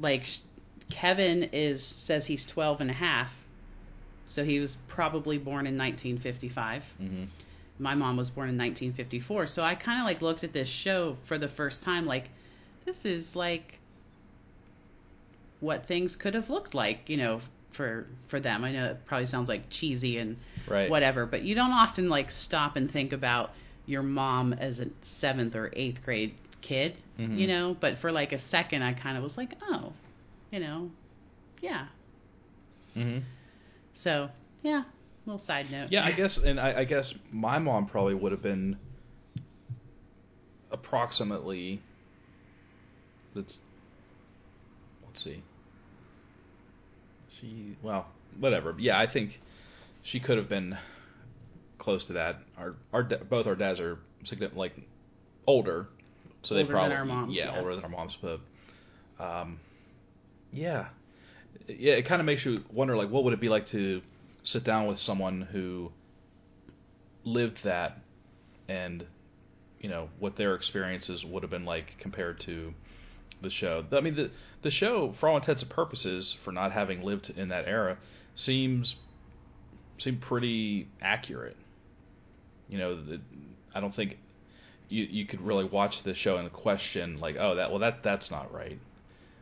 like 0.00 0.22
Kevin 0.90 1.50
is 1.52 1.84
says 1.84 2.24
he's 2.26 2.46
12 2.46 2.80
and 2.80 2.90
a 2.90 2.94
half. 2.94 3.30
So 4.28 4.44
he 4.44 4.60
was 4.60 4.76
probably 4.88 5.38
born 5.38 5.66
in 5.66 5.76
1955. 5.78 6.82
hmm 6.98 7.24
My 7.78 7.94
mom 7.94 8.16
was 8.16 8.30
born 8.30 8.48
in 8.48 8.56
1954. 8.58 9.46
So 9.48 9.62
I 9.62 9.74
kind 9.74 10.00
of 10.00 10.04
like 10.06 10.20
looked 10.22 10.44
at 10.44 10.52
this 10.52 10.68
show 10.68 11.16
for 11.26 11.38
the 11.38 11.48
first 11.48 11.82
time 11.82 12.06
like 12.06 12.30
this 12.84 13.04
is 13.04 13.34
like 13.36 13.80
what 15.60 15.86
things 15.86 16.14
could 16.16 16.34
have 16.34 16.48
looked 16.50 16.74
like, 16.74 17.08
you 17.08 17.16
know, 17.16 17.40
for 17.72 18.06
for 18.28 18.40
them. 18.40 18.64
I 18.64 18.72
know 18.72 18.86
it 18.86 19.06
probably 19.06 19.26
sounds 19.26 19.48
like 19.48 19.68
cheesy 19.70 20.18
and 20.18 20.36
right 20.68 20.90
whatever. 20.90 21.26
But 21.26 21.42
you 21.42 21.54
don't 21.54 21.72
often 21.72 22.08
like 22.08 22.30
stop 22.30 22.76
and 22.76 22.90
think 22.90 23.12
about 23.12 23.50
your 23.86 24.02
mom 24.02 24.52
as 24.52 24.80
a 24.80 24.86
seventh 25.04 25.54
or 25.56 25.70
eighth 25.74 26.02
grade 26.04 26.34
kid, 26.60 26.96
Mhm. 27.18 27.38
you 27.38 27.46
know. 27.46 27.76
But 27.78 27.98
for 27.98 28.12
like 28.12 28.32
a 28.32 28.38
second, 28.40 28.82
I 28.82 28.92
kind 28.92 29.16
of 29.16 29.22
was 29.22 29.36
like, 29.36 29.54
oh, 29.62 29.92
you 30.52 30.60
know, 30.60 30.90
yeah. 31.60 31.86
hmm 32.94 33.18
So 34.02 34.28
yeah, 34.62 34.84
little 35.26 35.44
side 35.44 35.70
note. 35.70 35.90
Yeah, 35.90 36.04
I 36.04 36.12
guess, 36.12 36.36
and 36.36 36.60
I, 36.60 36.80
I 36.80 36.84
guess 36.84 37.14
my 37.32 37.58
mom 37.58 37.86
probably 37.86 38.14
would 38.14 38.32
have 38.32 38.42
been 38.42 38.76
approximately. 40.70 41.82
Let's 43.34 43.56
let's 45.04 45.22
see. 45.22 45.42
She 47.40 47.76
well, 47.82 48.06
whatever. 48.38 48.74
Yeah, 48.78 48.98
I 48.98 49.10
think 49.10 49.40
she 50.02 50.20
could 50.20 50.38
have 50.38 50.48
been 50.48 50.78
close 51.78 52.04
to 52.06 52.12
that. 52.14 52.36
Our 52.56 52.74
our 52.92 53.02
both 53.02 53.46
our 53.46 53.56
dads 53.56 53.80
are 53.80 53.98
significant, 54.24 54.56
like 54.56 54.74
older, 55.46 55.88
so 56.44 56.54
they 56.54 56.60
Older 56.60 56.72
than 56.72 56.80
probably 56.80 56.96
our 56.96 57.04
moms, 57.04 57.34
yeah, 57.34 57.52
yeah. 57.52 57.58
older 57.58 57.74
than 57.74 57.84
our 57.84 57.90
moms, 57.90 58.16
but 58.22 58.40
um, 59.18 59.58
yeah, 60.52 60.88
yeah. 61.66 61.94
It 61.94 62.06
kind 62.06 62.20
of 62.20 62.26
makes 62.26 62.44
you 62.44 62.62
wonder, 62.72 62.96
like, 62.96 63.10
what 63.10 63.24
would 63.24 63.32
it 63.32 63.40
be 63.40 63.48
like 63.48 63.68
to 63.68 64.02
sit 64.42 64.64
down 64.64 64.86
with 64.86 64.98
someone 64.98 65.42
who 65.42 65.92
lived 67.24 67.58
that, 67.64 67.98
and 68.68 69.04
you 69.80 69.88
know 69.88 70.08
what 70.18 70.36
their 70.36 70.54
experiences 70.54 71.24
would 71.24 71.42
have 71.42 71.50
been 71.50 71.64
like 71.64 71.96
compared 71.98 72.40
to 72.40 72.72
the 73.42 73.50
show. 73.50 73.84
I 73.92 74.00
mean, 74.00 74.16
the 74.16 74.30
the 74.62 74.70
show, 74.70 75.14
for 75.20 75.28
all 75.28 75.36
intents 75.36 75.62
and 75.62 75.70
purposes, 75.70 76.36
for 76.44 76.52
not 76.52 76.72
having 76.72 77.02
lived 77.02 77.30
in 77.30 77.48
that 77.48 77.66
era, 77.66 77.98
seems 78.34 78.96
seemed 79.98 80.20
pretty 80.20 80.88
accurate. 81.00 81.56
You 82.68 82.78
know, 82.78 83.02
the, 83.02 83.20
I 83.74 83.80
don't 83.80 83.94
think 83.94 84.18
you 84.88 85.04
you 85.04 85.26
could 85.26 85.40
really 85.40 85.64
watch 85.64 86.02
the 86.02 86.14
show 86.14 86.36
and 86.36 86.52
question 86.52 87.18
like, 87.18 87.36
oh, 87.38 87.56
that 87.56 87.70
well 87.70 87.80
that 87.80 88.02
that's 88.02 88.30
not 88.30 88.52
right. 88.52 88.78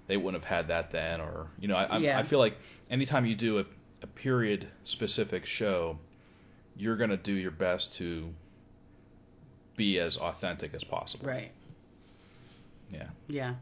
They 0.06 0.16
wouldn't 0.16 0.42
have 0.42 0.48
had 0.48 0.68
that 0.68 0.92
then, 0.92 1.20
or 1.20 1.48
you 1.58 1.68
know, 1.68 1.76
I 1.76 1.84
I- 1.84 1.98
Yeah. 1.98 2.18
I 2.18 2.22
feel 2.24 2.38
like 2.38 2.56
anytime 2.90 3.26
you 3.26 3.34
do 3.34 3.58
a, 3.58 3.64
a 4.02 4.06
period 4.06 4.68
specific 4.84 5.46
show, 5.46 5.98
you're 6.76 6.96
gonna 6.96 7.16
do 7.16 7.32
your 7.32 7.50
best 7.50 7.94
to 7.94 8.30
be 9.76 9.98
as 9.98 10.16
authentic 10.16 10.74
as 10.74 10.84
possible. 10.84 11.26
Right. 11.26 11.50
Yeah. 12.92 13.08
Yeah. 13.28 13.54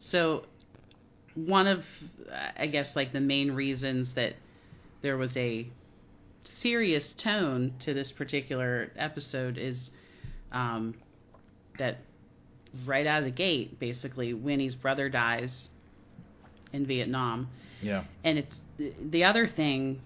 So, 0.00 0.44
one 1.34 1.66
of, 1.66 1.84
I 2.56 2.66
guess, 2.66 2.94
like 2.94 3.12
the 3.12 3.20
main 3.20 3.50
reasons 3.52 4.12
that 4.14 4.34
there 5.02 5.16
was 5.16 5.36
a 5.36 5.66
serious 6.44 7.12
tone 7.14 7.72
to 7.80 7.94
this 7.94 8.12
particular 8.12 8.90
episode 8.96 9.56
is 9.58 9.90
um, 10.52 10.94
that 11.78 11.98
right 12.84 13.06
out 13.06 13.18
of 13.20 13.24
the 13.24 13.30
gate, 13.30 13.78
basically, 13.78 14.34
Winnie's 14.34 14.74
brother 14.74 15.08
dies 15.08 15.68
in 16.72 16.86
Vietnam. 16.86 17.48
Yeah. 17.80 18.04
And 18.24 18.38
it's 18.38 18.60
the 18.78 19.24
other 19.24 19.46
thing, 19.46 20.00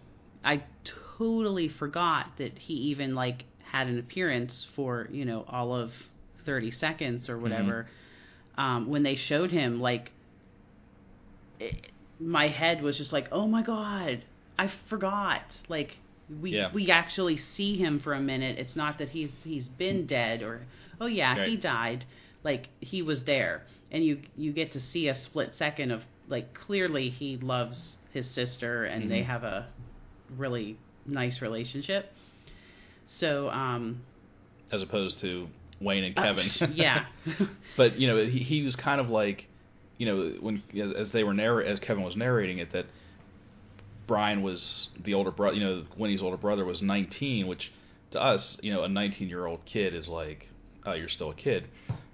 I 0.45 0.63
totally 1.19 1.69
forgot 1.69 2.27
that 2.39 2.59
he 2.59 2.75
even 2.75 3.15
like 3.15 3.45
had 3.63 3.87
an 3.87 3.99
appearance 3.99 4.67
for 4.75 5.09
you 5.11 5.25
know 5.25 5.45
all 5.49 5.75
of 5.75 5.91
30 6.45 6.71
seconds 6.71 7.29
or 7.29 7.39
whatever. 7.39 7.87
Um, 8.57 8.89
when 8.89 9.03
they 9.03 9.17
showed 9.17 9.51
him 9.51 9.81
like 9.81 10.13
it, 11.61 11.89
my 12.21 12.49
head 12.49 12.83
was 12.83 12.97
just 12.97 13.13
like 13.13 13.29
oh 13.33 13.47
my 13.47 13.63
god 13.63 14.23
i 14.59 14.71
forgot. 14.89 15.57
Like 15.69 15.97
we 16.41 16.51
Yeah. 16.57 16.73
we 16.73 16.91
actually 16.91 17.37
see 17.37 17.77
him 17.77 18.01
for 18.01 18.13
a 18.13 18.21
minute. 18.21 18.59
It's 18.59 18.75
not 18.77 18.99
that 18.99 19.11
he's 19.11 19.35
he's 19.45 19.69
been 19.69 20.07
dead 20.07 20.43
or 20.43 20.67
oh 21.01 21.07
yeah 21.07 21.45
he 21.47 21.57
died 21.57 22.05
like 22.45 22.69
he 22.81 23.03
was 23.03 23.25
there 23.25 23.63
and 23.91 24.05
you 24.05 24.21
you 24.37 24.53
get 24.53 24.73
to 24.73 24.81
see 24.81 25.09
a 25.09 25.15
split 25.15 25.55
second 25.55 25.91
of 25.91 26.03
like 26.29 26.55
clearly 26.55 27.09
he 27.11 27.37
loves 27.39 27.97
his 28.13 28.29
sister 28.31 28.85
and 28.85 29.11
they 29.11 29.21
Mhm. 29.21 29.27
have 29.27 29.45
a 29.45 29.67
really 30.37 30.77
nice 31.07 31.41
relationship 31.43 32.13
so 33.07 33.49
um 33.51 34.03
As 34.71 34.83
opposed 34.83 35.19
to 35.21 35.49
Wayne 35.81 36.05
and 36.05 36.19
uh, 36.19 36.23
Kevin. 36.23 36.47
yeah 36.75 37.07
But 37.77 37.99
you 37.99 38.09
know, 38.09 38.25
he, 38.27 38.41
he 38.41 38.63
was 38.63 38.75
kind 38.77 39.01
of 39.01 39.09
like, 39.11 39.47
you 39.97 40.07
know, 40.07 40.35
when 40.41 40.63
as, 40.97 41.13
they 41.13 41.23
were 41.25 41.33
narr- 41.35 41.63
as 41.63 41.79
Kevin 41.79 42.03
was 42.03 42.17
narrating 42.17 42.59
it, 42.59 42.73
that 42.73 42.87
Brian 44.07 44.43
was 44.43 44.89
the 45.05 45.15
older 45.15 45.31
brother. 45.31 45.55
You 45.57 45.65
know, 45.65 45.85
Winnie's 45.97 46.23
older 46.23 46.37
brother 46.37 46.65
was 46.65 46.83
19, 46.83 47.47
which 47.47 47.73
to 48.11 48.21
us, 48.23 48.57
you 48.63 48.73
know, 48.73 48.83
a 48.83 48.89
19 48.89 49.29
year 49.29 49.47
old 49.47 49.65
kid 49.65 49.95
is 49.95 50.09
like, 50.09 50.49
oh, 50.87 50.93
you're 50.95 51.09
still 51.09 51.31
a 51.31 51.35
kid. 51.35 51.69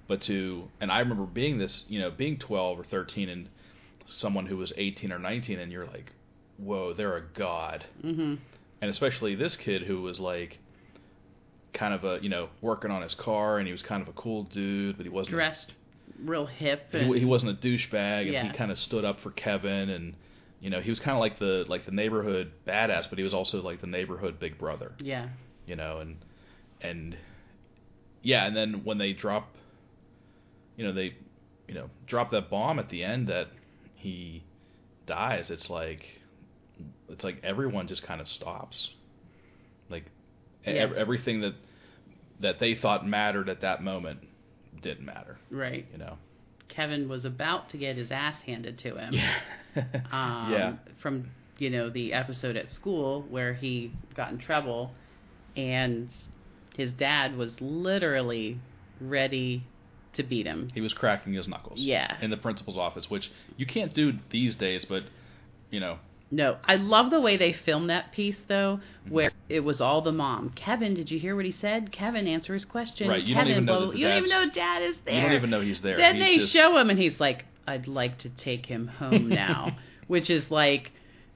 But 0.07 0.21
to 0.23 0.69
and 0.81 0.91
I 0.93 0.99
remember 1.01 1.25
being 1.25 1.59
this, 1.59 1.85
you 1.89 1.99
know, 2.01 2.11
being 2.11 2.39
12 2.39 2.81
or 2.81 2.85
13 2.85 3.29
and 3.29 3.49
someone 4.07 4.47
who 4.47 4.57
was 4.59 4.73
18 4.77 5.11
or 5.13 5.19
19, 5.19 5.59
and 5.59 5.73
you're 5.73 5.87
like, 5.87 6.13
whoa, 6.59 6.93
they're 6.93 7.17
a 7.17 7.23
god. 7.23 7.87
mhm 8.03 8.39
And 8.83 8.91
especially 8.91 9.35
this 9.35 9.57
kid 9.57 9.83
who 9.83 10.03
was 10.03 10.19
like. 10.21 10.59
Kind 11.73 11.93
of 11.93 12.05
a 12.05 12.21
you 12.23 12.29
know 12.29 12.51
working 12.61 12.93
on 12.93 13.03
his 13.03 13.17
car, 13.17 13.59
and 13.59 13.67
he 13.67 13.73
was 13.73 13.83
kind 13.83 14.01
of 14.01 14.07
a 14.07 14.13
cool 14.13 14.45
dude, 14.45 14.97
but 14.97 15.05
he 15.05 15.11
wasn't 15.11 15.35
dressed 15.35 15.73
real 16.23 16.47
hip 16.47 16.87
he, 16.93 17.19
he 17.19 17.25
wasn't 17.25 17.51
a 17.51 17.55
douchebag, 17.55 18.23
and 18.23 18.33
Yeah. 18.33 18.53
he 18.53 18.57
kind 18.57 18.71
of 18.71 18.79
stood 18.79 19.05
up 19.05 19.19
for 19.19 19.33
Kevin, 19.33 19.91
and 19.91 20.15
you 20.61 20.71
know 20.71 20.81
he 20.81 20.91
was 20.91 21.01
kind 21.01 21.17
of 21.17 21.21
like 21.21 21.41
the 21.41 21.65
like 21.67 21.85
the 21.85 21.91
neighborhood 21.91 22.53
badass, 22.65 23.09
but 23.11 23.19
he 23.19 23.25
was 23.25 23.35
also 23.35 23.61
like 23.61 23.81
the 23.81 23.89
neighborhood 23.89 24.39
big 24.39 24.57
brother, 24.57 24.93
yeah 25.01 25.31
you 25.67 25.75
know, 25.75 25.99
and 25.99 26.17
and 26.81 27.17
yeah, 28.23 28.47
and 28.47 28.57
then 28.57 28.85
when 28.85 28.99
they 28.99 29.13
drop, 29.13 29.53
you 30.77 30.85
know 30.85 30.93
they, 30.93 31.15
you 31.69 31.75
know, 31.75 31.91
drop 32.07 32.31
that 32.31 32.51
bomb 32.51 32.79
at 32.79 32.89
the 32.91 33.03
end 33.05 33.29
that 33.29 33.49
he 33.95 34.45
dies, 35.07 35.51
it's 35.51 35.69
like 35.71 36.05
it's 37.09 37.25
like 37.25 37.41
everyone 37.43 37.87
just 37.89 38.03
kind 38.03 38.21
of 38.21 38.29
stops, 38.29 38.91
like 39.91 40.05
e- 40.67 40.73
Yeah. 40.75 40.83
ev- 40.83 40.93
everything 40.95 41.41
that 41.43 41.55
that 42.41 42.59
they 42.59 42.75
thought 42.75 43.07
mattered 43.07 43.49
at 43.49 43.61
that 43.61 43.83
moment 43.83 44.21
didn't 44.83 45.05
matter, 45.07 45.39
right 45.51 45.87
you 45.93 45.99
know. 45.99 46.19
kevin 46.69 47.09
was 47.09 47.25
about 47.25 47.71
to 47.71 47.77
get 47.79 47.97
his 47.97 48.11
ass 48.11 48.41
handed 48.43 48.77
to 48.79 48.97
him 48.97 49.15
Yeah. 49.15 49.39
um, 50.13 50.53
yeah. 50.53 50.73
from 51.01 51.31
you 51.59 51.71
know 51.71 51.89
the 51.91 52.13
episode 52.13 52.57
at 52.57 52.71
school 52.73 53.23
where 53.31 53.55
he 53.55 53.93
got 54.15 54.33
in 54.33 54.39
trouble 54.39 54.91
and 55.57 56.09
his 56.77 56.93
dad 56.93 57.37
was 57.37 57.61
literally 57.61 58.59
ready 59.01 59.63
to 60.15 60.23
beat 60.23 60.47
him. 60.47 60.71
He 60.75 60.81
was 60.81 60.93
cracking 60.93 61.33
his 61.35 61.47
knuckles. 61.49 61.79
Yeah. 61.79 62.17
In 62.21 62.31
the 62.31 62.37
principal's 62.37 62.77
office, 62.77 63.11
which 63.11 63.31
you 63.57 63.67
can't 63.67 63.93
do 63.95 64.13
these 64.31 64.55
days, 64.55 64.85
but 64.89 65.05
you 65.71 65.81
know, 65.81 65.99
no. 66.31 66.57
I 66.65 66.77
love 66.77 67.11
the 67.11 67.21
way 67.21 67.37
they 67.37 67.53
filmed 67.53 67.91
that 67.91 68.13
piece 68.13 68.39
though 68.49 68.81
Mm-hmm. 69.05 69.15
where 69.15 69.33
it 69.51 69.61
was 69.61 69.83
all 69.83 70.01
the 70.01 70.13
mom. 70.13 70.49
Kevin 70.57 70.95
did 70.95 71.11
you 71.11 71.19
hear 71.19 71.37
what 71.37 71.45
he 71.45 71.53
said? 71.53 71.93
Kevin 71.93 72.27
answer 72.27 72.55
his 72.55 72.65
question. 72.65 73.07
Right, 73.07 73.23
you 73.23 73.35
don't 73.35 73.49
even 73.49 73.67
know 73.67 73.73
blah, 73.73 73.81
that 73.81 73.85
blah- 73.87 73.93
the 73.93 73.99
you 73.99 74.09
don't 74.09 74.17
even 74.17 74.31
know 74.31 74.51
dad 74.55 74.83
is 74.83 74.97
there 75.05 75.15
you 75.15 75.21
don't 75.21 75.33
even 75.35 75.51
know 75.51 75.61
he's 75.61 75.83
there. 75.83 75.99
then 75.99 76.15
He's 76.17 76.25
they 76.25 76.37
just- 76.39 76.53
show 76.53 76.77
him 76.79 76.89
and 76.89 76.99
he's 76.99 77.21
like 77.21 77.45
i'd 77.67 77.87
like 77.87 78.17
to 78.21 78.29
take 78.31 78.65
him 78.67 78.87
home 78.87 79.29
now 79.29 79.77
which 80.07 80.31
is 80.31 80.51
like 80.51 80.91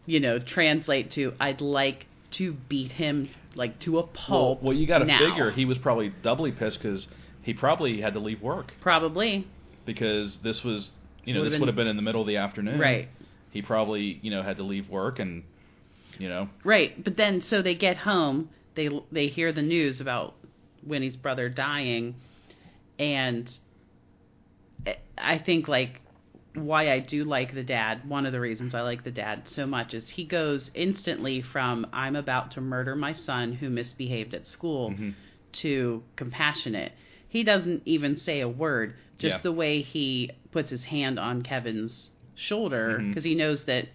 you 0.07 0.19
know 0.21 0.39
translate 0.39 1.11
to 1.11 1.33
i'd 1.41 1.61
like 1.61 2.07
to 2.31 2.53
beat 2.71 2.93
him 2.93 3.29
like 3.55 3.79
to 3.81 3.99
a 3.99 4.03
pulp 4.03 4.63
well, 4.63 4.75
you 4.75 4.87
got 4.87 4.99
to 4.99 5.05
figure 5.07 5.51
he 5.51 5.65
was 5.67 5.77
probably 5.79 6.11
doubly 6.23 6.53
pissed 6.53 6.79
because 6.83 7.07
he 7.49 7.55
probably 7.55 7.99
had 8.03 8.13
to 8.13 8.21
leave 8.21 8.43
work 8.43 8.75
probably 8.83 9.47
because 9.87 10.37
this 10.43 10.63
was, 10.63 10.91
you 11.25 11.33
know, 11.33 11.41
Would've 11.41 11.51
this 11.53 11.55
been- 11.55 11.61
would 11.63 11.69
have 11.69 11.77
been 11.77 11.87
in 11.87 11.97
the 11.97 12.03
middle 12.03 12.21
of 12.21 12.27
the 12.27 12.37
afternoon. 12.37 12.79
right 12.79 13.09
He 13.51 13.63
probably, 13.63 14.19
you 14.21 14.31
know, 14.31 14.43
had 14.43 14.59
to 14.59 14.63
leave 14.63 14.91
work 14.91 15.19
and, 15.19 15.45
you 16.19 16.29
know, 16.29 16.51
right 16.63 17.03
but 17.03 17.17
then 17.17 17.41
so 17.41 17.63
they 17.63 17.75
get 17.75 17.97
home 17.97 18.51
they 18.75 18.91
they 19.11 19.29
hear 19.29 19.51
the 19.51 19.63
news 19.63 19.99
about 19.99 20.35
winnie's 20.87 21.17
brother 21.17 21.49
dying 21.49 22.15
and 22.99 23.59
i 25.17 25.39
think 25.39 25.69
like 25.69 26.03
why 26.55 26.91
I 26.93 26.99
do 26.99 27.23
like 27.25 27.55
the 27.55 27.63
dad, 27.63 28.09
one 28.09 28.27
of 28.27 28.33
the 28.33 28.41
reasons 28.41 28.75
I 28.75 28.81
like 28.81 29.05
the 29.05 29.13
dad 29.13 29.49
so 29.49 29.65
much 29.65 29.95
is 29.95 30.09
he 30.09 30.25
goes 30.25 30.73
instantly 30.75 31.41
from 31.41 31.87
I'm 31.93 32.17
about 32.17 32.51
to 32.53 32.61
murder 32.61 32.97
my 32.97 33.13
son 33.13 33.53
who 33.53 33.71
misbehaved 33.71 34.35
at 34.35 34.45
school 34.45 34.91
Mhm. 34.91 35.15
to 35.53 36.03
compassionate. 36.17 36.93
He 37.29 37.45
doesn't 37.45 37.83
even 37.85 38.17
say 38.17 38.41
a 38.41 38.49
word, 38.49 38.95
just 39.19 39.39
Yeah. 39.39 39.43
the 39.43 39.53
way 39.53 39.83
he 39.83 40.31
puts 40.51 40.71
his 40.71 40.85
hand 40.85 41.19
on 41.19 41.43
Kevin's 41.43 42.11
shoulder 42.35 42.99
mm-hmm. 42.99 43.09
because 43.09 43.25
he 43.25 43.35
knows 43.35 43.65
that, 43.65 43.89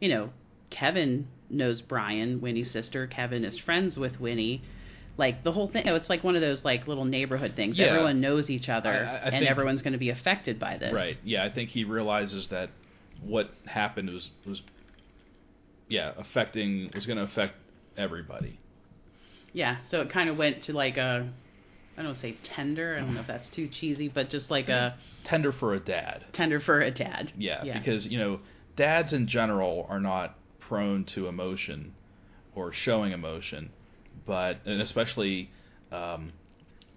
you 0.00 0.08
know, 0.08 0.30
Kevin 0.70 1.26
knows 1.50 1.80
Brian, 1.80 2.40
Winnie's 2.40 2.70
sister. 2.70 3.06
Kevin 3.06 3.44
is 3.44 3.58
friends 3.58 3.96
with 3.96 4.20
Winnie. 4.20 4.60
Like 5.16 5.42
the 5.42 5.50
whole 5.52 5.68
thing, 5.68 5.86
it's 5.86 6.10
like 6.10 6.22
one 6.22 6.36
of 6.36 6.42
those 6.42 6.64
like 6.64 6.86
little 6.86 7.04
neighborhood 7.06 7.54
things. 7.56 7.78
Yeah. 7.78 7.86
Everyone 7.86 8.20
knows 8.20 8.50
each 8.50 8.68
other, 8.68 8.90
I- 8.92 9.16
I- 9.16 9.18
I 9.18 9.28
and 9.30 9.46
everyone's 9.46 9.80
going 9.82 9.94
to 9.94 9.98
be 9.98 10.10
affected 10.10 10.58
by 10.60 10.76
this. 10.76 10.92
right. 10.92 11.16
Yeah, 11.24 11.44
I 11.44 11.50
think 11.50 11.70
he 11.70 11.84
realizes 11.84 12.48
that 12.48 12.70
what 13.22 13.50
happened 13.66 14.10
was 14.10 14.28
was, 14.46 14.62
yeah, 15.88 16.12
affecting 16.18 16.90
was 16.94 17.06
going 17.06 17.16
to 17.18 17.24
affect 17.24 17.54
everybody. 17.96 18.58
Yeah, 19.52 19.78
so 19.88 20.02
it 20.02 20.10
kind 20.10 20.28
of 20.28 20.36
went 20.36 20.62
to 20.64 20.72
like 20.72 20.98
a, 20.98 21.28
I 21.98 22.02
don't 22.02 22.14
say 22.16 22.36
tender. 22.54 22.96
I 22.96 23.00
don't 23.00 23.14
know 23.14 23.20
if 23.20 23.26
that's 23.26 23.48
too 23.48 23.66
cheesy, 23.68 24.08
but 24.08 24.30
just 24.30 24.50
like 24.50 24.68
a 24.68 24.96
Tender 25.24 25.52
for 25.52 25.74
a 25.74 25.80
dad. 25.80 26.24
tender 26.32 26.60
for 26.60 26.80
a 26.80 26.90
dad. 26.90 27.32
Yeah, 27.36 27.64
Yeah. 27.64 27.78
because 27.78 28.06
you 28.06 28.18
know, 28.18 28.40
dads 28.76 29.12
in 29.12 29.26
general 29.26 29.86
are 29.90 30.00
not 30.00 30.36
prone 30.60 31.04
to 31.06 31.26
emotion 31.26 31.94
or 32.54 32.72
showing 32.72 33.12
emotion, 33.12 33.70
but 34.26 34.58
and 34.64 34.80
especially 34.80 35.50
um, 35.92 36.32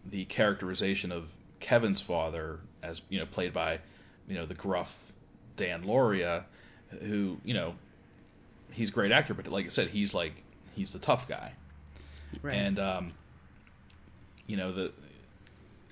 the 0.10 0.26
characterization 0.26 1.12
of 1.12 1.26
Kevin's 1.60 2.02
father, 2.02 2.60
as 2.84 3.02
you 3.10 3.20
know, 3.20 3.26
played 3.26 3.54
by 3.54 3.80
you 4.28 4.36
know 4.36 4.46
the 4.46 4.54
gruff 4.54 4.90
Dan 5.58 5.84
Lauria, 5.84 6.44
who 7.02 7.38
you 7.44 7.54
know 7.54 7.74
he's 8.72 8.90
a 8.90 8.92
great 8.92 9.12
actor, 9.12 9.34
but 9.34 9.48
like 9.48 9.66
I 9.66 9.70
said, 9.70 9.90
he's 9.90 10.14
like 10.14 10.34
he's 10.76 10.92
the 10.92 11.00
tough 11.00 11.28
guy, 11.28 11.54
Right. 12.42 12.56
and 12.56 12.80
um, 12.80 13.14
you 14.52 14.58
know 14.58 14.72
the. 14.74 14.92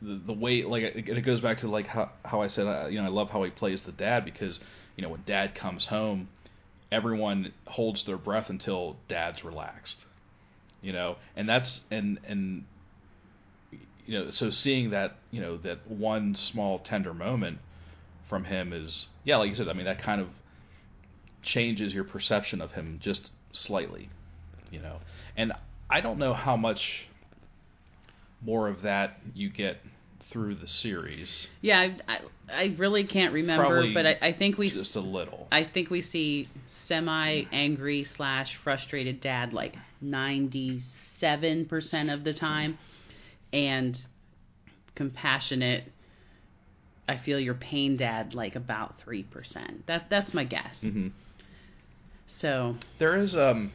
The, 0.02 0.15
the 0.28 0.32
way 0.32 0.63
like 0.63 0.82
it, 0.82 1.10
it 1.10 1.26
goes 1.26 1.41
back 1.41 1.58
to 1.58 1.67
like 1.67 1.86
how 1.86 2.10
how 2.24 2.39
I 2.39 2.48
said 2.48 2.67
uh, 2.67 2.88
you 2.88 3.02
know 3.02 3.08
I 3.08 3.10
love 3.10 3.32
how 3.32 3.43
he 3.43 3.50
plays 3.52 3.82
the 3.82 3.91
dad 3.91 4.24
because 4.24 4.58
you 4.95 5.04
know 5.04 5.10
when 5.10 5.24
dad 5.26 5.56
comes 5.56 5.88
home 5.88 6.30
everyone 6.89 7.54
holds 7.67 8.06
their 8.06 8.17
breath 8.17 8.50
until 8.50 8.95
dad's 9.10 9.43
relaxed 9.43 10.06
you 10.82 10.93
know 10.93 11.17
and 11.36 11.48
that's 11.48 11.82
and 11.91 12.19
and 12.26 12.65
you 14.06 14.17
know 14.17 14.32
so 14.32 14.50
seeing 14.50 14.91
that 14.91 15.17
you 15.32 15.41
know 15.41 15.58
that 15.58 15.86
one 15.89 16.36
small 16.36 16.80
tender 16.80 17.13
moment 17.13 17.60
from 18.28 18.45
him 18.45 18.74
is 18.74 19.08
yeah 19.24 19.38
like 19.38 19.50
you 19.50 19.56
said 19.56 19.67
i 19.67 19.74
mean 19.74 19.86
that 19.86 20.02
kind 20.02 20.22
of 20.22 20.30
changes 21.43 21.93
your 21.93 22.04
perception 22.04 22.62
of 22.62 22.72
him 22.72 23.00
just 23.02 23.32
slightly 23.52 24.10
you 24.72 24.80
know 24.80 25.00
and 25.36 25.52
i 25.89 26.02
don't 26.02 26.17
know 26.17 26.34
how 26.34 26.56
much 26.56 27.09
more 28.41 28.67
of 28.67 28.82
that 28.84 29.19
you 29.34 29.49
get 29.49 29.78
through 30.32 30.54
the 30.56 30.67
series 30.67 31.47
yeah, 31.62 31.97
I, 32.08 32.19
I, 32.52 32.75
really 32.78 33.04
can't 33.04 33.34
remember, 33.34 33.65
Probably 33.65 33.93
but 33.93 34.06
I, 34.06 34.17
I 34.21 34.34
think 34.34 34.58
we 34.58 34.69
just 34.69 34.95
a 34.95 34.99
little 34.99 35.47
I 35.52 35.63
think 35.63 35.89
we 35.89 36.02
see 36.02 36.47
semi 36.88 37.43
angry 37.52 38.04
slash 38.04 38.56
frustrated 38.63 39.21
dad 39.21 39.54
like 39.54 39.75
ninety 40.02 40.82
seven 41.17 41.65
percent 41.65 42.12
of 42.12 42.23
the 42.23 42.34
time, 42.34 42.78
and 43.52 43.99
compassionate 44.95 45.86
I 47.08 47.17
feel 47.17 47.39
your 47.39 47.56
pain 47.56 47.97
dad 47.97 48.36
like 48.36 48.56
about 48.56 49.02
three 49.02 49.23
percent. 49.23 49.88
That 49.88 50.12
that's 50.12 50.34
my 50.34 50.43
guess. 50.43 50.80
hmm 50.80 51.08
So 52.28 52.75
There 52.99 53.17
is 53.17 53.36
um, 53.36 53.71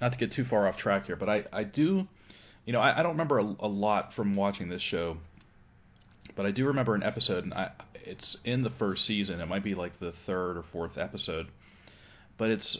not 0.00 0.12
to 0.12 0.18
get 0.18 0.30
too 0.32 0.44
far 0.44 0.68
off 0.68 0.76
track 0.76 1.06
here, 1.06 1.16
but 1.16 1.28
I 1.28 1.44
I 1.52 1.64
do, 1.64 2.06
you 2.64 2.72
know, 2.72 2.80
I, 2.80 3.00
I 3.00 3.02
don't 3.02 3.12
remember 3.12 3.38
a, 3.38 3.56
a 3.60 3.68
lot 3.68 4.14
from 4.14 4.36
watching 4.36 4.68
this 4.68 4.82
show, 4.82 5.16
but 6.36 6.46
I 6.46 6.50
do 6.50 6.66
remember 6.66 6.94
an 6.94 7.02
episode, 7.02 7.44
and 7.44 7.54
I 7.54 7.70
it's 7.94 8.36
in 8.44 8.62
the 8.62 8.70
first 8.70 9.04
season. 9.04 9.40
It 9.40 9.46
might 9.46 9.64
be 9.64 9.74
like 9.74 9.98
the 10.00 10.12
third 10.26 10.56
or 10.56 10.62
fourth 10.62 10.98
episode, 10.98 11.48
but 12.38 12.50
it's 12.50 12.78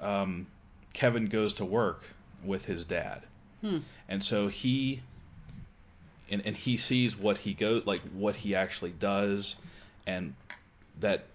um, 0.00 0.46
Kevin 0.92 1.26
goes 1.26 1.54
to 1.54 1.64
work 1.64 2.02
with 2.44 2.64
his 2.64 2.84
dad, 2.84 3.22
hmm. 3.60 3.78
and 4.08 4.22
so 4.22 4.48
he 4.48 5.02
and 6.30 6.42
and 6.44 6.56
he 6.56 6.76
sees 6.76 7.16
what 7.16 7.38
he 7.38 7.54
goes 7.54 7.86
like 7.86 8.00
what 8.12 8.36
he 8.36 8.54
actually 8.54 8.90
does 8.92 9.56
and 10.06 10.34
that 11.00 11.26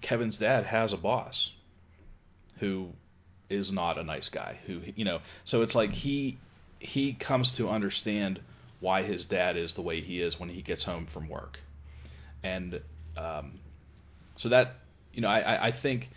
Kevin's 0.00 0.38
dad 0.38 0.66
has 0.66 0.92
a 0.92 0.96
boss 0.96 1.50
who 2.58 2.88
is 3.48 3.70
not 3.72 3.98
a 3.98 4.02
nice 4.02 4.28
guy 4.28 4.58
who 4.66 4.80
you 4.96 5.04
know 5.04 5.20
so 5.44 5.62
it's 5.62 5.74
like 5.74 5.90
he 5.90 6.38
he 6.82 7.14
comes 7.14 7.52
to 7.52 7.68
understand 7.68 8.40
why 8.80 9.02
his 9.02 9.24
dad 9.24 9.56
is 9.56 9.74
the 9.74 9.82
way 9.82 10.00
he 10.00 10.20
is 10.20 10.38
when 10.40 10.48
he 10.48 10.62
gets 10.62 10.84
home 10.84 11.06
from 11.12 11.28
work 11.28 11.60
and 12.42 12.80
um, 13.16 13.60
so 14.36 14.48
that 14.48 14.74
you 15.12 15.20
know 15.22 15.28
I, 15.28 15.40
I 15.40 15.66
I 15.68 15.72
think 15.72 16.10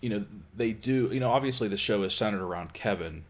you 0.00 0.10
know 0.10 0.24
they 0.56 0.72
do 0.72 1.10
you 1.12 1.20
know 1.20 1.30
obviously 1.30 1.68
the 1.68 1.76
show 1.76 2.02
is 2.04 2.14
centered 2.14 2.42
around 2.42 2.72
Kevin 2.74 3.24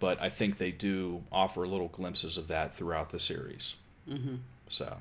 but 0.00 0.20
I 0.20 0.30
think 0.30 0.58
they 0.58 0.70
do 0.70 1.22
offer 1.32 1.66
little 1.66 1.88
glimpses 1.88 2.36
of 2.36 2.48
that 2.48 2.76
throughout 2.76 3.10
the 3.10 3.18
series. 3.18 3.74
hmm 4.06 4.36
So 4.68 4.96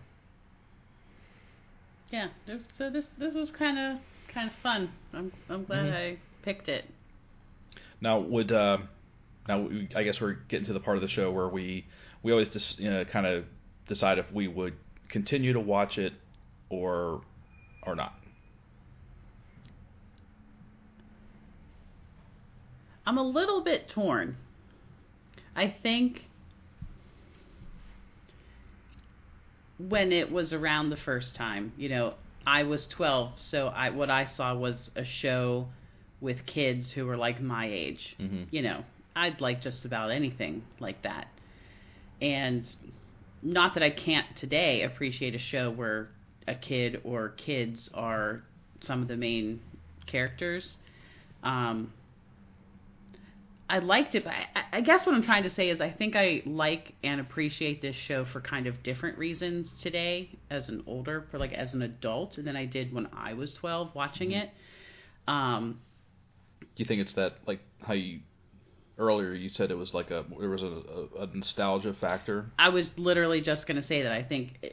Yeah. 2.12 2.30
So 2.73 2.89
this 2.89 3.08
this 3.17 3.34
was 3.36 3.51
kind 3.51 3.77
of 3.77 3.99
kind 4.34 4.49
of 4.49 4.56
fun. 4.63 4.91
I'm 5.13 5.32
I'm 5.49 5.65
glad 5.65 5.88
Mhm. 5.88 5.93
I 5.93 6.17
picked 6.43 6.67
it. 6.69 6.86
now 8.01 8.19
would 8.19 8.51
uh, 8.51 8.77
now 9.48 9.62
we, 9.62 9.90
I 9.96 10.04
guess 10.04 10.20
we're 10.20 10.34
getting 10.34 10.66
to 10.68 10.74
the 10.74 10.80
part 10.80 10.98
of 10.98 11.02
the 11.02 11.10
show 11.10 11.32
where 11.32 11.48
we 11.48 11.86
we 12.24 12.32
always 12.32 12.50
just 12.50 12.80
you 12.80 12.90
know, 12.90 13.06
kind 13.06 13.26
of 13.26 13.46
decide 13.88 14.20
if 14.20 14.32
we 14.32 14.48
would 14.48 14.74
continue 15.10 15.54
to 15.54 15.60
watch 15.60 15.98
it 15.98 16.14
or 16.70 17.22
or 17.84 17.96
not. 17.96 18.14
I'm 23.06 23.18
a 23.18 23.24
little 23.24 23.62
bit 23.62 23.90
torn. 23.90 24.36
I 25.56 25.74
think 25.82 26.26
when 29.80 30.12
it 30.12 30.32
was 30.32 30.52
around 30.52 30.90
the 30.90 30.98
first 30.98 31.36
time, 31.36 31.72
you 31.78 31.88
know, 31.88 32.16
I 32.46 32.64
was 32.64 32.86
12, 32.88 33.40
so 33.40 33.68
I 33.68 33.92
what 33.92 34.10
I 34.10 34.26
saw 34.26 34.56
was 34.56 34.92
a 34.96 35.06
show 35.06 35.68
with 36.20 36.46
kids 36.46 36.92
who 36.92 37.06
were 37.06 37.18
like 37.18 37.42
my 37.42 37.68
age. 37.68 38.16
Mm-hmm. 38.20 38.44
You 38.52 38.62
know, 38.62 38.84
I'd 39.17 39.41
like 39.41 39.62
just 39.62 39.86
about 39.86 40.12
anything 40.12 40.63
like 40.80 41.03
that. 41.03 41.27
And 42.21 42.69
not 43.41 43.73
that 43.75 43.84
I 43.84 43.89
can't 43.91 44.36
today 44.36 44.84
appreciate 44.84 45.36
a 45.36 45.39
show 45.39 45.71
where 45.71 46.10
a 46.47 46.56
kid 46.56 47.01
or 47.03 47.30
kids 47.30 47.89
are 47.93 48.43
some 48.82 49.01
of 49.01 49.08
the 49.08 49.17
main 49.17 49.62
characters. 50.08 50.77
Um, 51.43 51.93
I 53.69 53.80
liked 53.80 54.15
it, 54.15 54.23
but 54.25 54.34
I, 54.34 54.63
I 54.73 54.82
guess 54.82 55.06
what 55.06 55.15
I'm 55.15 55.23
trying 55.23 55.43
to 55.43 55.49
say 55.49 55.69
is 55.69 55.82
I 55.82 55.89
think 55.91 56.15
I 56.15 56.41
like 56.45 56.95
and 57.03 57.19
appreciate 57.19 57.82
this 57.82 57.95
show 57.95 58.25
for 58.25 58.41
kind 58.41 58.67
of 58.67 58.84
different 58.84 59.17
reasons 59.17 59.73
today 59.82 60.39
as 60.49 60.69
an 60.69 60.84
older, 60.88 61.21
for 61.32 61.38
like 61.39 61.53
as 61.53 61.73
an 61.73 61.82
adult, 61.82 62.36
than 62.38 62.56
I 62.56 62.65
did 62.65 62.93
when 62.93 63.08
I 63.13 63.34
was 63.34 63.53
12 63.53 63.95
watching 63.95 64.32
Mhm. 64.32 64.41
it. 64.41 64.51
Um, 65.27 65.80
Do 66.62 66.84
you 66.84 66.86
think 66.86 67.01
it's 67.01 67.13
that 67.13 67.47
like 67.47 67.62
how 67.82 67.93
you 67.93 68.19
earlier 68.98 69.34
you 69.34 69.50
said 69.50 69.72
it 69.72 69.78
was 69.78 69.94
like 69.94 70.12
a 70.12 70.26
there 70.40 70.50
was 70.50 70.64
a, 70.64 70.66
a, 71.20 71.24
a 71.24 71.28
nostalgia 71.34 71.94
factor? 71.94 72.46
I 72.58 72.70
was 72.70 72.92
literally 72.98 73.42
just 73.42 73.68
going 73.68 73.78
to 73.78 73.84
say 73.84 74.04
that 74.04 74.12
I 74.12 74.24
think 74.24 74.58
eh, 74.64 74.70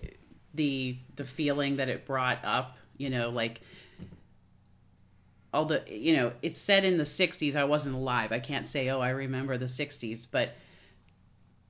the 0.55 0.97
the 1.17 1.25
feeling 1.25 1.77
that 1.77 1.89
it 1.89 2.07
brought 2.07 2.45
up, 2.45 2.77
you 2.97 3.11
know, 3.11 3.31
like 3.31 3.61
all 5.53 5.67
the 5.67 5.83
you 5.89 6.17
know, 6.17 6.33
it's 6.43 6.61
set 6.61 6.85
in 6.85 6.99
the 6.99 7.07
60s. 7.07 7.55
I 7.57 7.65
wasn't 7.65 7.95
alive. 7.95 8.33
I 8.33 8.41
can't 8.41 8.67
say, 8.67 8.89
"Oh, 8.89 9.01
I 9.01 9.11
remember 9.11 9.57
the 9.59 9.69
60s," 9.69 10.27
but 10.31 10.51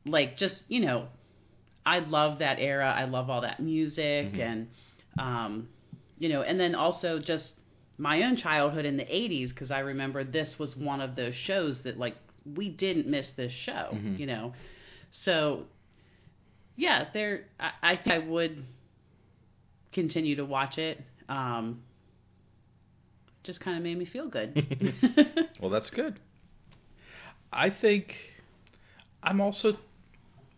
like 0.07 0.37
just, 0.37 0.63
you 0.69 0.81
know, 0.81 1.09
I 1.87 1.99
love 2.01 2.39
that 2.39 2.59
era. 2.59 2.91
I 2.97 3.05
love 3.05 3.31
all 3.31 3.43
that 3.43 3.61
music 3.61 4.33
Mhm. 4.35 4.39
and 4.41 4.69
um 5.19 5.69
you 6.19 6.29
know, 6.29 6.43
and 6.43 6.59
then 6.61 6.75
also 6.75 7.19
just 7.19 7.55
my 7.99 8.23
own 8.23 8.37
childhood 8.37 8.85
in 8.85 8.97
the 8.97 9.05
80s 9.15 9.53
because 9.53 9.71
I 9.71 9.81
remember 9.81 10.25
this 10.25 10.59
was 10.59 10.77
one 10.77 11.01
of 11.01 11.17
those 11.17 11.35
shows 11.35 11.83
that 11.83 11.99
like 11.99 12.17
we 12.57 12.69
didn't 12.69 13.07
miss 13.07 13.31
this 13.33 13.53
show, 13.53 13.91
Mhm. 13.93 14.19
you 14.19 14.27
know. 14.27 14.53
So 15.11 15.65
yeah, 16.77 17.09
there 17.13 17.45
I, 17.59 17.71
I 17.83 17.97
think 17.97 18.09
I 18.09 18.19
would 18.19 18.65
continue 19.93 20.37
to 20.37 20.45
watch 20.45 20.79
it. 20.79 21.01
Um 21.29 21.83
just 23.45 23.61
kind 23.61 23.77
of 23.77 23.83
made 23.83 23.99
me 23.99 24.05
feel 24.07 24.29
good. 24.29 24.55
Well, 25.61 25.71
that's 25.71 25.91
good. 25.91 26.19
I 27.53 27.71
think 27.71 28.17
I'm 29.23 29.41
also 29.41 29.77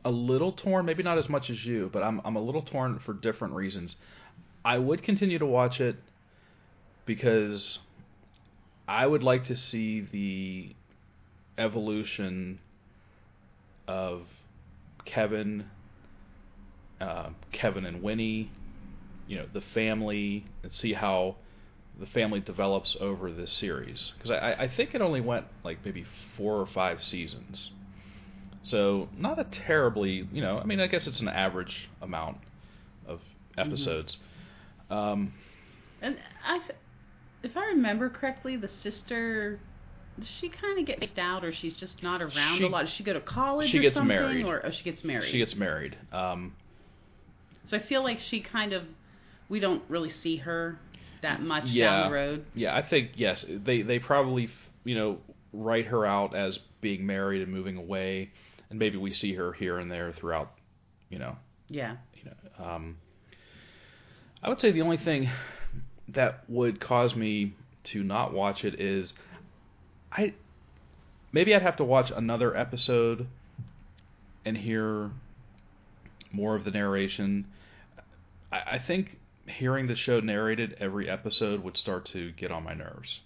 a 0.04 0.10
little 0.10 0.52
torn, 0.52 0.84
maybe 0.86 1.02
not 1.02 1.18
as 1.18 1.28
much 1.28 1.50
as 1.50 1.64
you, 1.64 1.90
but 1.92 2.02
I'm 2.02 2.20
I'm 2.24 2.34
a 2.36 2.40
little 2.40 2.62
torn 2.62 2.98
for 2.98 3.12
different 3.12 3.54
reasons. 3.54 3.96
I 4.64 4.78
would 4.78 5.02
continue 5.02 5.38
to 5.38 5.46
watch 5.46 5.80
it 5.80 5.96
because 7.04 7.78
I 8.88 9.06
would 9.06 9.22
like 9.22 9.44
to 9.44 9.56
see 9.56 10.00
the 10.00 10.74
evolution 11.58 12.58
of 13.88 14.22
Kevin, 15.04 15.66
uh, 17.00 17.30
Kevin 17.52 17.86
and 17.86 18.02
Winnie, 18.02 18.50
you 19.26 19.36
know, 19.38 19.46
the 19.52 19.60
family, 19.60 20.44
and 20.62 20.72
see 20.72 20.92
how 20.92 21.36
the 21.98 22.06
family 22.06 22.40
develops 22.40 22.96
over 23.00 23.30
this 23.30 23.52
series. 23.52 24.12
Because 24.16 24.30
I, 24.30 24.52
I 24.58 24.68
think 24.68 24.94
it 24.94 25.00
only 25.00 25.20
went 25.20 25.46
like 25.64 25.78
maybe 25.84 26.04
four 26.36 26.60
or 26.60 26.66
five 26.66 27.02
seasons. 27.02 27.70
So 28.62 29.08
not 29.16 29.38
a 29.38 29.44
terribly, 29.44 30.28
you 30.32 30.42
know, 30.42 30.58
I 30.58 30.64
mean, 30.64 30.80
I 30.80 30.88
guess 30.88 31.06
it's 31.06 31.20
an 31.20 31.28
average 31.28 31.88
amount 32.02 32.38
of 33.06 33.20
episodes. 33.56 34.16
Um, 34.90 35.32
and 36.02 36.18
I 36.44 36.60
if 37.42 37.56
I 37.56 37.66
remember 37.66 38.10
correctly, 38.10 38.56
the 38.56 38.68
sister 38.68 39.60
she 40.22 40.48
kind 40.48 40.78
of 40.78 40.86
get 40.86 41.00
mixed 41.00 41.18
out 41.18 41.44
or 41.44 41.52
she's 41.52 41.74
just 41.74 42.02
not 42.02 42.22
around 42.22 42.58
She- 42.58 42.64
a 42.64 42.68
lot? 42.68 42.82
Does 42.82 42.90
she 42.92 43.02
go 43.04 43.12
to 43.12 43.20
college 43.20 43.70
she 43.70 43.78
or 43.78 43.82
gets 43.82 43.94
something 43.94 44.08
married. 44.08 44.44
or 44.46 44.64
oh, 44.64 44.70
she 44.70 44.84
gets 44.84 45.04
married? 45.04 45.30
she 45.30 45.38
gets 45.38 45.54
married. 45.54 45.96
Um, 46.12 46.54
So 47.64 47.76
I 47.76 47.80
feel 47.80 48.02
like 48.02 48.18
she 48.20 48.40
kind 48.40 48.72
of 48.72 48.84
we 49.48 49.60
don't 49.60 49.82
really 49.88 50.10
see 50.10 50.36
her 50.38 50.78
that 51.22 51.40
much 51.42 51.66
Yeah. 51.66 51.90
down 51.90 52.10
the 52.10 52.14
road. 52.14 52.44
yeah, 52.54 52.74
I 52.76 52.82
think 52.82 53.12
yes, 53.16 53.44
they 53.48 53.82
they 53.82 53.98
probably 53.98 54.48
you 54.84 54.94
know 54.94 55.18
write 55.52 55.86
her 55.86 56.04
out 56.06 56.34
as 56.34 56.58
being 56.80 57.06
married 57.06 57.42
and 57.42 57.52
moving 57.52 57.76
away, 57.76 58.30
and 58.70 58.78
maybe 58.78 58.96
we 58.96 59.12
see 59.12 59.34
her 59.34 59.52
here 59.52 59.78
and 59.78 59.90
there 59.90 60.12
throughout, 60.12 60.52
you 61.08 61.18
know, 61.18 61.36
Yeah. 61.68 61.96
you 62.14 62.24
know. 62.30 62.64
Um, 62.64 62.98
I 64.42 64.48
would 64.48 64.60
say 64.60 64.70
the 64.70 64.82
only 64.82 64.98
thing 64.98 65.28
that 66.08 66.44
would 66.48 66.80
cause 66.80 67.16
me 67.16 67.54
to 67.84 68.02
not 68.04 68.32
watch 68.32 68.64
it 68.64 68.80
is 68.80 69.12
I 70.16 70.34
maybe 71.32 71.54
I'd 71.54 71.62
have 71.62 71.76
to 71.76 71.84
watch 71.84 72.10
another 72.14 72.56
episode 72.56 73.26
and 74.44 74.56
hear 74.56 75.10
more 76.32 76.56
of 76.56 76.64
the 76.64 76.70
narration. 76.70 77.46
I, 78.50 78.62
I 78.72 78.78
think 78.78 79.18
hearing 79.46 79.86
the 79.86 79.94
show 79.94 80.20
narrated 80.20 80.76
every 80.80 81.08
episode 81.08 81.62
would 81.62 81.76
start 81.76 82.06
to 82.06 82.32
get 82.32 82.50
on 82.50 82.64
my 82.64 82.74
nerves 82.74 83.20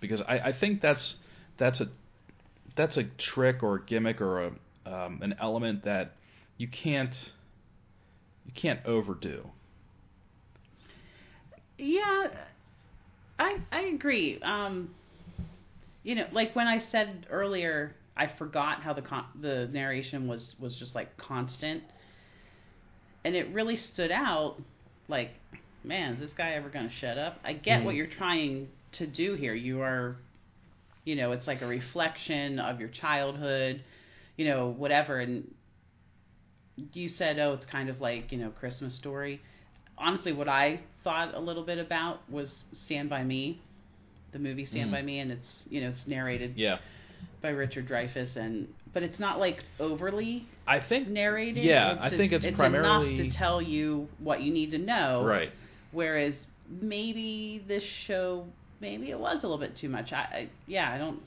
because 0.00 0.20
I, 0.22 0.38
I 0.38 0.52
think 0.52 0.80
that's 0.80 1.16
that's 1.58 1.80
a 1.80 1.88
that's 2.76 2.96
a 2.96 3.04
trick 3.04 3.62
or 3.62 3.76
a 3.76 3.84
gimmick 3.84 4.20
or 4.20 4.44
a 4.44 4.50
um, 4.86 5.20
an 5.22 5.34
element 5.40 5.84
that 5.84 6.12
you 6.56 6.68
can't 6.68 7.14
you 8.46 8.52
can't 8.54 8.80
overdo. 8.86 9.50
Yeah, 11.76 12.28
I 13.38 13.58
I 13.70 13.80
agree. 13.82 14.40
Um, 14.42 14.94
you 16.08 16.14
know, 16.14 16.26
like 16.32 16.56
when 16.56 16.66
I 16.66 16.78
said 16.78 17.26
earlier, 17.30 17.94
I 18.16 18.28
forgot 18.38 18.82
how 18.82 18.94
the 18.94 19.02
con- 19.02 19.26
the 19.42 19.68
narration 19.70 20.26
was 20.26 20.54
was 20.58 20.74
just 20.74 20.94
like 20.94 21.18
constant, 21.18 21.84
and 23.24 23.34
it 23.36 23.52
really 23.52 23.76
stood 23.76 24.10
out. 24.10 24.56
Like, 25.06 25.32
man, 25.84 26.14
is 26.14 26.20
this 26.20 26.32
guy 26.32 26.52
ever 26.52 26.70
going 26.70 26.88
to 26.88 26.94
shut 26.94 27.18
up? 27.18 27.38
I 27.44 27.52
get 27.52 27.84
what 27.84 27.94
Mhm. 27.94 27.98
you're 27.98 28.06
trying 28.06 28.68
to 28.92 29.06
do 29.06 29.34
here. 29.34 29.54
You 29.54 29.82
are, 29.82 30.16
you 31.04 31.14
know, 31.14 31.32
it's 31.32 31.46
like 31.46 31.60
a 31.60 31.66
reflection 31.66 32.58
of 32.58 32.80
your 32.80 32.88
childhood, 32.88 33.84
you 34.38 34.46
know, 34.46 34.68
whatever. 34.68 35.20
And 35.20 35.54
you 36.94 37.08
said, 37.08 37.38
oh, 37.38 37.52
it's 37.52 37.66
kind 37.66 37.90
of 37.90 38.00
like 38.00 38.32
you 38.32 38.38
know 38.38 38.50
Christmas 38.50 38.94
story. 38.94 39.42
honestly, 40.00 40.32
what 40.32 40.48
I 40.48 40.80
thought 41.02 41.34
a 41.34 41.40
little 41.40 41.64
bit 41.64 41.78
about 41.78 42.30
was 42.30 42.64
Stand 42.72 43.10
by 43.10 43.24
Me, 43.24 43.60
the 44.32 44.38
movie 44.38 44.64
Stand 44.64 44.90
Mhm. 44.90 44.92
by 44.92 45.02
Me, 45.02 45.18
and 45.20 45.32
it's 45.32 45.64
you 45.70 45.80
know 45.80 45.88
it's 45.88 46.06
narrated 46.06 46.54
Yeah. 46.56 46.78
by 47.42 47.50
Richard 47.50 47.88
Dreyfuss, 47.88 48.36
and 48.36 48.68
but 48.92 49.02
it's 49.02 49.18
not 49.18 49.38
like 49.38 49.64
overly 49.80 50.46
I 50.66 50.80
think 50.80 51.08
narrated. 51.08 51.64
Yeah, 51.64 51.94
it's 51.94 52.02
I 52.02 52.10
think 52.10 52.32
just- 52.32 52.44
it's 52.44 52.60
enough 52.60 53.04
to 53.04 53.30
tell 53.30 53.60
you 53.62 54.08
what 54.18 54.42
you 54.42 54.52
need 54.52 54.70
to 54.72 54.78
know. 54.78 55.24
right. 55.24 55.50
Whereas 55.92 56.46
maybe 56.82 57.62
this 57.66 57.82
show, 57.82 58.46
maybe 58.80 59.10
it 59.10 59.18
was 59.18 59.42
a 59.42 59.46
little 59.46 59.58
bit 59.58 59.76
too 59.76 59.88
much. 59.88 60.12
I, 60.12 60.16
I 60.16 60.48
yeah, 60.66 60.92
I 60.92 60.98
don't. 60.98 61.20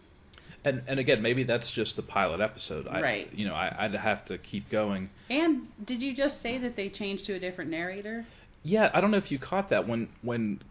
And 0.64 0.84
and 0.88 1.00
again, 1.00 1.22
maybe 1.24 1.44
that's 1.44 1.72
just 1.72 1.96
the 1.96 2.04
pilot 2.04 2.40
episode. 2.40 2.88
I, 2.88 3.02
Right. 3.02 3.34
You 3.34 3.48
know, 3.48 3.56
I, 3.56 3.76
I'd 3.80 3.96
have 3.96 4.24
to 4.26 4.38
keep 4.38 4.70
going. 4.70 5.10
And 5.30 5.68
did 5.86 6.02
you 6.02 6.16
just 6.16 6.42
say 6.42 6.60
that 6.60 6.76
they 6.76 6.90
changed 6.90 7.26
to 7.26 7.34
a 7.34 7.40
different 7.40 7.72
narrator? 7.72 8.26
Yeah, 8.64 8.92
I 8.94 9.02
don't 9.02 9.10
know 9.10 9.18
if 9.18 9.32
you 9.32 9.40
caught 9.40 9.70
that 9.70 9.88
when 9.88 10.10
when 10.22 10.62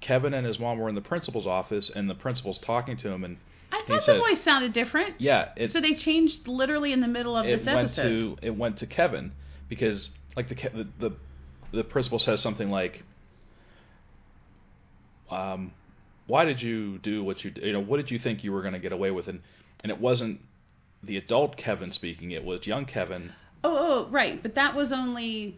Kevin 0.00 0.32
and 0.34 0.46
his 0.46 0.58
mom 0.58 0.78
were 0.78 0.88
in 0.88 0.94
the 0.94 1.00
principal's 1.00 1.46
office 1.46 1.90
and 1.94 2.08
the 2.08 2.14
principal's 2.14 2.58
talking 2.58 2.96
to 2.98 3.08
him 3.08 3.24
and 3.24 3.36
I 3.72 3.82
thought 3.86 4.02
said- 4.04 4.16
the 4.16 4.20
voice 4.20 4.40
sounded 4.40 4.72
different. 4.72 5.20
yeah, 5.20 5.50
it 5.56 5.70
so 5.70 5.80
they 5.80 5.94
changed 5.94 6.48
literally 6.48 6.92
in 6.92 7.00
the 7.00 7.08
middle 7.08 7.36
of 7.36 7.46
it 7.46 7.58
this 7.58 7.66
went 7.66 7.78
episode. 7.78 8.08
to 8.08 8.36
it 8.42 8.56
went 8.56 8.78
to 8.78 8.86
Kevin 8.86 9.32
because 9.68 10.08
like 10.36 10.48
the 10.48 10.54
the 10.54 10.88
the, 11.08 11.16
the 11.72 11.84
principal 11.84 12.18
says 12.18 12.40
something 12.40 12.70
like 12.70 13.02
um 15.30 15.72
why 16.26 16.44
did 16.44 16.60
you 16.62 16.98
do 16.98 17.22
what 17.22 17.44
you 17.44 17.52
you 17.62 17.72
know 17.72 17.80
what 17.80 17.96
did 17.98 18.10
you 18.10 18.18
think 18.18 18.42
you 18.44 18.52
were 18.52 18.62
going 18.62 18.72
to 18.74 18.78
get 18.80 18.92
away 18.92 19.10
with 19.10 19.28
and 19.28 19.40
and 19.82 19.90
it 19.90 20.00
wasn't 20.00 20.40
the 21.02 21.16
adult 21.16 21.56
Kevin 21.56 21.92
speaking 21.92 22.30
it 22.32 22.44
was 22.44 22.66
young 22.66 22.84
Kevin 22.84 23.32
oh, 23.62 24.06
oh, 24.06 24.10
right, 24.10 24.42
but 24.42 24.54
that 24.54 24.74
was 24.74 24.90
only 24.90 25.54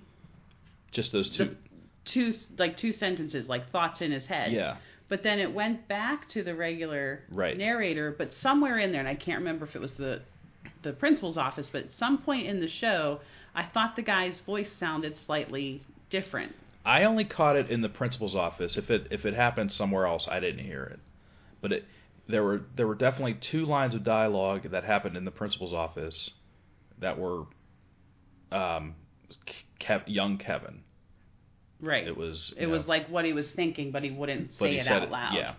just 0.90 1.12
those 1.12 1.30
two 1.30 1.56
two 2.04 2.32
like 2.58 2.76
two 2.76 2.92
sentences, 2.92 3.48
like 3.48 3.70
thoughts 3.70 4.00
in 4.00 4.10
his 4.12 4.26
head. 4.26 4.52
yeah 4.52 4.76
But 5.08 5.22
then 5.22 5.38
it 5.38 5.52
went 5.52 5.88
back 5.88 6.28
to 6.30 6.42
the 6.42 6.54
regular 6.54 7.20
Right. 7.30 7.56
narrator, 7.56 8.14
but 8.16 8.32
somewhere 8.32 8.78
in 8.78 8.92
there, 8.92 9.00
and 9.00 9.08
I 9.08 9.14
can't 9.14 9.38
remember 9.38 9.64
if 9.66 9.76
it 9.76 9.80
was 9.80 9.92
the 9.94 10.22
the 10.82 10.92
principal's 10.92 11.36
office, 11.36 11.70
but 11.70 11.84
at 11.84 11.92
some 11.92 12.18
point 12.18 12.46
in 12.46 12.60
the 12.60 12.68
show, 12.68 13.20
I 13.54 13.64
thought 13.64 13.94
the 13.96 14.02
guy's 14.02 14.40
voice 14.40 14.72
sounded 14.72 15.16
slightly 15.16 15.82
different. 16.10 16.54
I 16.84 17.04
only 17.04 17.24
caught 17.24 17.54
it 17.56 17.70
in 17.70 17.80
the 17.82 17.88
principal's 17.88 18.34
office. 18.34 18.76
If 18.76 18.90
it 18.90 19.06
if 19.10 19.24
it 19.24 19.34
happened 19.34 19.70
somewhere 19.72 20.06
else, 20.06 20.26
I 20.28 20.40
didn't 20.40 20.64
hear 20.64 20.82
it. 20.84 21.00
But 21.60 21.72
it 21.72 21.84
there 22.28 22.42
were 22.42 22.62
there 22.76 22.86
were 22.86 22.94
definitely 22.96 23.34
two 23.34 23.64
lines 23.64 23.94
of 23.94 24.02
dialogue 24.02 24.70
that 24.70 24.82
happened 24.84 25.16
in 25.16 25.24
the 25.24 25.30
principal's 25.30 25.72
office 25.72 26.30
that 26.98 27.18
were 27.18 27.44
um 28.50 28.94
Kev, 29.80 30.02
young 30.06 30.38
Kevin. 30.38 30.82
Right. 31.82 32.06
It 32.06 32.16
was 32.16 32.54
It 32.56 32.62
you 32.62 32.68
was 32.68 32.86
like 32.88 33.08
what 33.08 33.24
he 33.24 33.32
was 33.32 33.50
thinking, 33.50 33.90
but 33.90 34.02
he 34.04 34.10
wouldn't 34.10 34.50
but 34.50 34.66
say 34.66 34.72
he 34.72 34.78
it 34.78 34.84
said 34.84 35.02
out 35.02 35.10
loud. 35.10 35.34
Yeah. 35.34 35.54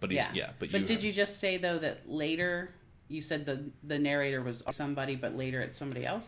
But 0.00 0.10
he's, 0.10 0.16
yeah. 0.16 0.32
yeah. 0.34 0.50
but, 0.58 0.70
But 0.72 0.82
you 0.82 0.86
did 0.86 1.02
you 1.02 1.12
just 1.12 1.40
say 1.40 1.56
though 1.56 1.78
that 1.78 2.10
later 2.10 2.70
you 3.08 3.22
said 3.22 3.46
the 3.46 3.70
the 3.86 3.98
narrator 3.98 4.42
was 4.42 4.62
somebody, 4.72 5.16
but 5.16 5.34
later 5.34 5.62
it's 5.62 5.78
somebody 5.78 6.04
else? 6.04 6.24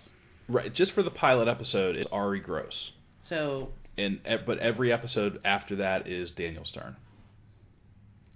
right 0.48 0.72
just 0.74 0.92
for 0.92 1.02
the 1.02 1.10
pilot 1.10 1.46
episode 1.48 1.96
it's 1.96 2.08
Arye 2.10 2.40
Gross. 2.42 2.92
So, 3.20 3.68
And 3.98 4.20
but 4.46 4.58
every 4.58 4.92
episode 4.92 5.40
after 5.44 5.76
that 5.76 6.06
is 6.08 6.30
Daniel 6.30 6.64
Stern. 6.64 6.96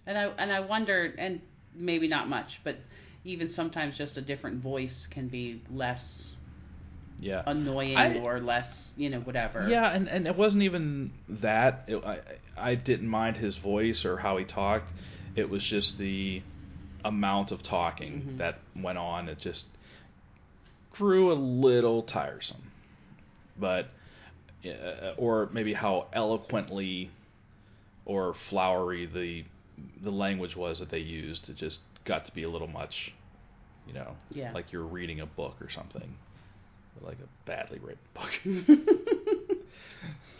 and 0.06 0.18
I 0.18 0.24
and 0.38 0.52
I 0.52 0.60
wonder, 0.60 1.14
and 1.16 1.40
maybe 1.74 2.08
not 2.08 2.28
much, 2.28 2.60
but 2.64 2.76
even 3.24 3.50
sometimes 3.50 3.96
just 3.96 4.16
a 4.16 4.22
different 4.22 4.62
voice 4.62 5.06
can 5.10 5.28
be 5.28 5.62
less 5.70 6.30
Yeah. 7.20 7.42
annoying 7.46 7.96
I- 7.96 8.18
or 8.18 8.40
less, 8.40 8.92
you 8.96 9.08
know, 9.10 9.20
whatever. 9.20 9.68
Yeah, 9.68 9.90
and, 9.94 10.08
and 10.08 10.26
it 10.26 10.36
wasn't 10.36 10.62
even 10.64 11.12
that. 11.28 11.84
It, 11.86 12.04
I 12.04 12.18
I 12.56 12.74
didn't 12.74 13.08
mind 13.08 13.36
his 13.36 13.56
voice 13.56 14.04
or 14.04 14.18
how 14.18 14.36
he 14.36 14.44
talked. 14.44 14.90
It 15.36 15.48
was 15.48 15.62
just 15.64 15.98
the 15.98 16.42
amount 17.04 17.50
of 17.52 17.62
talking 17.62 18.12
Mhm. 18.22 18.38
that 18.38 18.58
went 18.76 18.98
on. 18.98 19.28
It 19.28 19.38
just 19.38 19.66
grew 20.92 21.32
a 21.32 21.34
little 21.34 22.02
tiresome. 22.02 22.62
But 23.58 23.88
uh, 24.64 25.14
or 25.16 25.48
maybe 25.52 25.72
how 25.74 26.06
eloquently 26.12 27.10
or 28.06 28.34
flowery 28.50 29.06
the 29.06 29.44
the 30.02 30.10
language 30.10 30.56
was 30.56 30.78
that 30.78 30.90
they 30.90 30.98
used. 30.98 31.48
It 31.48 31.56
just 31.56 31.80
got 32.04 32.26
to 32.26 32.32
be 32.34 32.42
a 32.44 32.48
little 32.48 32.68
much. 32.68 33.12
You 33.86 33.92
know, 33.92 34.16
Yeah. 34.30 34.52
like 34.52 34.72
you're 34.72 34.86
reading 34.86 35.20
a 35.20 35.26
book 35.26 35.56
or 35.60 35.68
something, 35.70 36.16
like 37.00 37.18
a 37.18 37.28
badly 37.48 37.78
written 37.80 37.98
book. 38.66 39.58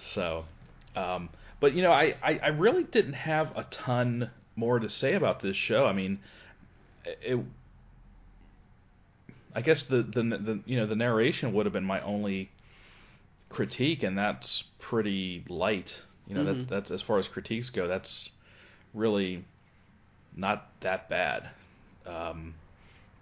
So, 0.07 0.45
um, 0.95 1.31
but 1.61 1.73
you 1.73 1.83
know, 1.83 1.91
I, 1.91 2.15
I, 2.23 2.39
I 2.43 2.49
really 2.49 2.85
didn't 2.85 3.15
have 3.15 3.57
a 3.57 3.65
ton 3.65 4.31
more 4.55 4.79
to 4.79 4.89
say 4.89 5.15
about 5.15 5.41
this 5.41 5.57
show. 5.57 5.87
I 5.87 5.95
mean, 5.95 6.19
it. 7.05 7.39
I 9.55 9.63
guess 9.63 9.85
the, 9.85 10.03
the 10.03 10.23
the 10.23 10.61
you 10.67 10.77
know 10.77 10.87
the 10.87 10.95
narration 10.95 11.53
would 11.55 11.65
have 11.65 11.73
been 11.73 11.85
my 11.85 12.01
only 12.03 12.51
critique, 13.49 14.03
and 14.03 14.17
that's 14.19 14.65
pretty 14.79 15.45
light. 15.49 15.93
You 16.29 16.35
know, 16.35 16.45
that's 16.45 16.59
Mhm. 16.59 16.69
that's 16.69 16.91
as 16.91 17.01
far 17.01 17.19
as 17.19 17.27
critiques 17.27 17.71
go. 17.71 17.89
That's 17.89 18.29
really 18.93 19.45
not 20.37 20.69
that 20.81 21.09
bad. 21.09 21.49
Um, 22.07 22.55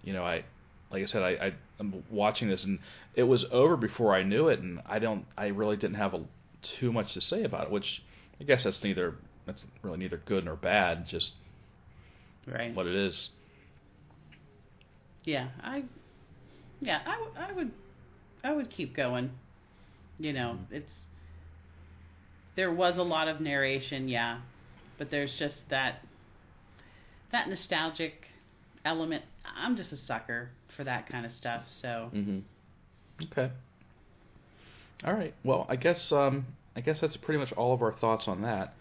you 0.03 0.12
know, 0.12 0.25
I 0.25 0.45
like 0.92 1.02
I 1.02 1.07
said, 1.07 1.22
I, 1.22 1.31
I 1.46 1.55
I'm 1.81 2.05
watching 2.11 2.48
this 2.48 2.64
and 2.64 2.78
it 3.14 3.24
was 3.24 3.44
over 3.50 3.76
before 3.76 4.14
I 4.14 4.22
knew 4.22 4.48
it, 4.48 4.61
and 4.61 4.81
I 4.87 4.98
don't, 4.98 5.26
I 5.37 5.48
really 5.48 5.76
didn't 5.76 5.96
have 5.96 6.14
a, 6.14 6.24
too 6.62 6.92
much 6.92 7.14
to 7.14 7.20
say 7.20 7.44
about 7.44 7.64
it, 7.66 7.70
which 7.72 8.02
I 8.40 8.44
guess 8.44 8.64
that's 8.64 8.83
neither, 8.85 9.14
that's 9.46 9.64
really 9.83 9.98
neither 9.98 10.18
good 10.18 10.44
nor 10.44 10.57
bad, 10.57 11.07
just 11.09 11.35
right. 12.46 12.74
what 12.74 12.87
it 12.87 12.94
is. 12.94 13.31
Yeah, 15.24 15.48
I, 15.62 15.85
yeah, 16.81 17.00
I, 17.07 17.12
w- 17.12 17.33
I 17.37 17.52
would, 17.52 17.72
I 18.44 18.52
would 18.52 18.70
keep 18.70 18.94
going. 18.94 19.31
You 20.18 20.33
know, 20.33 20.59
Mm-hmm. 20.59 20.64
it's 20.70 21.07
there 22.57 22.72
was 22.72 22.96
a 22.96 23.02
lot 23.02 23.28
of 23.28 23.40
narration, 23.40 24.09
yeah, 24.09 24.40
but 24.98 25.11
there's 25.11 25.35
just 25.37 25.68
that 25.70 26.02
that 27.33 27.48
nostalgic 27.48 28.28
element. 28.85 29.24
I'm 29.44 29.76
just 29.76 29.92
a 29.92 29.96
sucker 29.96 30.50
for 30.77 30.85
that 30.85 31.09
kind 31.09 31.27
of 31.27 31.33
stuff. 31.33 31.65
So 31.69 32.11
Mm-hmm. 32.15 32.39
Okay. 33.25 33.51
All 35.05 35.13
right. 35.13 35.35
Well, 35.45 35.67
I 35.69 35.77
guess 35.77 36.13
um, 36.13 36.47
I 36.77 36.81
guess 36.81 37.01
that's 37.01 37.17
pretty 37.17 37.39
much 37.39 37.53
all 37.53 37.73
of 37.75 37.83
our 37.83 37.93
thoughts 37.93 38.29
on 38.29 38.43
that, 38.43 38.75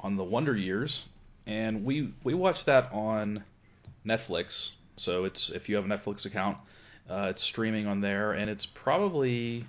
on 0.00 0.16
the 0.16 0.24
Wonder 0.24 0.56
Years, 0.56 1.04
and 1.46 1.84
we 1.84 2.12
we 2.24 2.34
watched 2.34 2.66
that 2.66 2.90
on 2.92 3.44
Netflix. 4.06 4.70
So 4.96 5.24
it's 5.24 5.50
if 5.50 5.68
you 5.68 5.76
have 5.76 5.84
a 5.84 5.88
Netflix 5.88 6.26
account, 6.26 6.58
uh, 7.08 7.28
it's 7.30 7.42
streaming 7.42 7.86
on 7.86 8.00
there, 8.00 8.32
and 8.32 8.50
it's 8.50 8.66
probably 8.66 9.64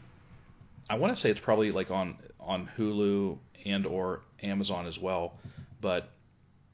I 0.89 0.95
want 0.95 1.15
to 1.15 1.21
say 1.21 1.29
it's 1.29 1.39
probably 1.39 1.71
like 1.71 1.91
on 1.91 2.17
on 2.39 2.69
Hulu 2.77 3.37
and 3.65 3.85
or 3.85 4.21
Amazon 4.41 4.87
as 4.87 4.97
well, 4.97 5.33
but 5.81 6.09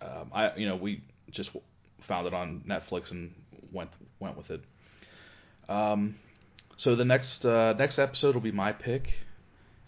um, 0.01 0.31
I 0.33 0.55
you 0.55 0.67
know 0.67 0.75
we 0.77 1.03
just 1.31 1.51
found 2.07 2.27
it 2.27 2.33
on 2.33 2.63
Netflix 2.67 3.11
and 3.11 3.33
went 3.71 3.89
went 4.19 4.37
with 4.37 4.49
it. 4.49 4.61
Um, 5.67 6.15
so 6.77 6.95
the 6.95 7.05
next 7.05 7.45
uh, 7.45 7.73
next 7.73 7.99
episode 7.99 8.35
will 8.35 8.41
be 8.41 8.51
my 8.51 8.71
pick. 8.71 9.13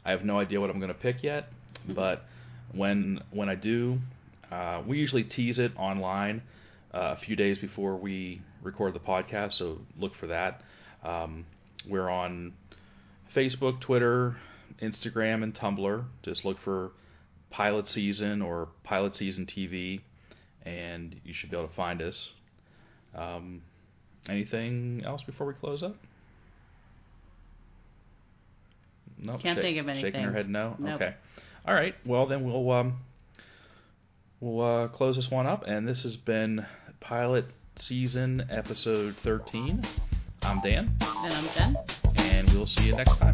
I 0.06 0.12
have 0.12 0.24
no 0.24 0.40
idea 0.40 0.62
what 0.62 0.70
I'm 0.70 0.80
going 0.80 0.94
to 0.94 1.00
pick 1.00 1.24
yet, 1.24 1.50
but 1.88 2.24
when 2.72 3.22
when 3.32 3.50
I 3.50 3.56
do, 3.56 4.00
uh, 4.52 4.82
we 4.86 4.98
usually 4.98 5.24
tease 5.24 5.60
it 5.60 5.74
online 5.78 6.42
uh, 6.94 7.16
a 7.18 7.18
few 7.18 7.36
days 7.36 7.58
before 7.58 7.96
we 7.98 8.42
record 8.64 8.94
the 8.94 9.00
podcast. 9.00 9.54
So 9.54 9.80
look 10.00 10.16
for 10.16 10.28
that. 10.28 10.62
Um, 11.04 11.46
we're 11.88 12.10
on 12.10 12.54
Facebook, 13.36 13.80
Twitter, 13.82 14.38
Instagram, 14.82 15.44
and 15.44 15.54
Tumblr. 15.54 16.06
Just 16.24 16.46
look 16.46 16.60
for 16.60 16.92
Pilot 17.50 17.88
Season 17.88 18.42
or 18.42 18.70
Pilot 18.84 19.16
Season 19.16 19.46
TV, 19.46 20.02
and 20.64 21.20
you 21.24 21.34
should 21.34 21.52
be 21.52 21.58
able 21.58 21.68
to 21.68 21.76
find 21.76 22.02
us. 22.02 22.30
Um, 23.16 23.62
anything 24.30 25.04
else 25.06 25.24
before 25.24 25.48
we 25.48 25.54
close 25.54 25.84
up? 25.84 25.96
No. 29.20 29.38
Can't 29.38 29.60
think 29.60 29.80
of 29.80 29.88
anything. 29.88 30.12
Shaking 30.12 30.26
her 30.26 30.32
head, 30.34 30.50
no. 30.50 30.76
Nope. 30.78 30.96
Okay. 31.02 31.14
All 31.66 31.74
right. 31.74 31.96
Well, 32.06 32.28
then 32.28 32.44
we'll 32.44 32.72
um, 32.72 32.98
we'll 34.40 34.62
uh, 34.62 34.88
close 34.90 35.16
this 35.16 35.30
one 35.32 35.48
up, 35.48 35.64
and 35.66 35.88
this 35.88 36.04
has 36.04 36.16
been 36.16 36.66
Pilot 37.00 37.46
Season 37.78 38.46
Episode 38.50 39.16
13. 39.24 39.86
I'm 40.44 40.62
Dan, 40.62 40.96
and 41.02 41.34
I'm 41.34 41.46
done. 41.56 41.78
and 42.16 42.50
we'll 42.52 42.68
see 42.68 42.84
you 42.84 42.96
next 42.96 43.18
time. 43.18 43.34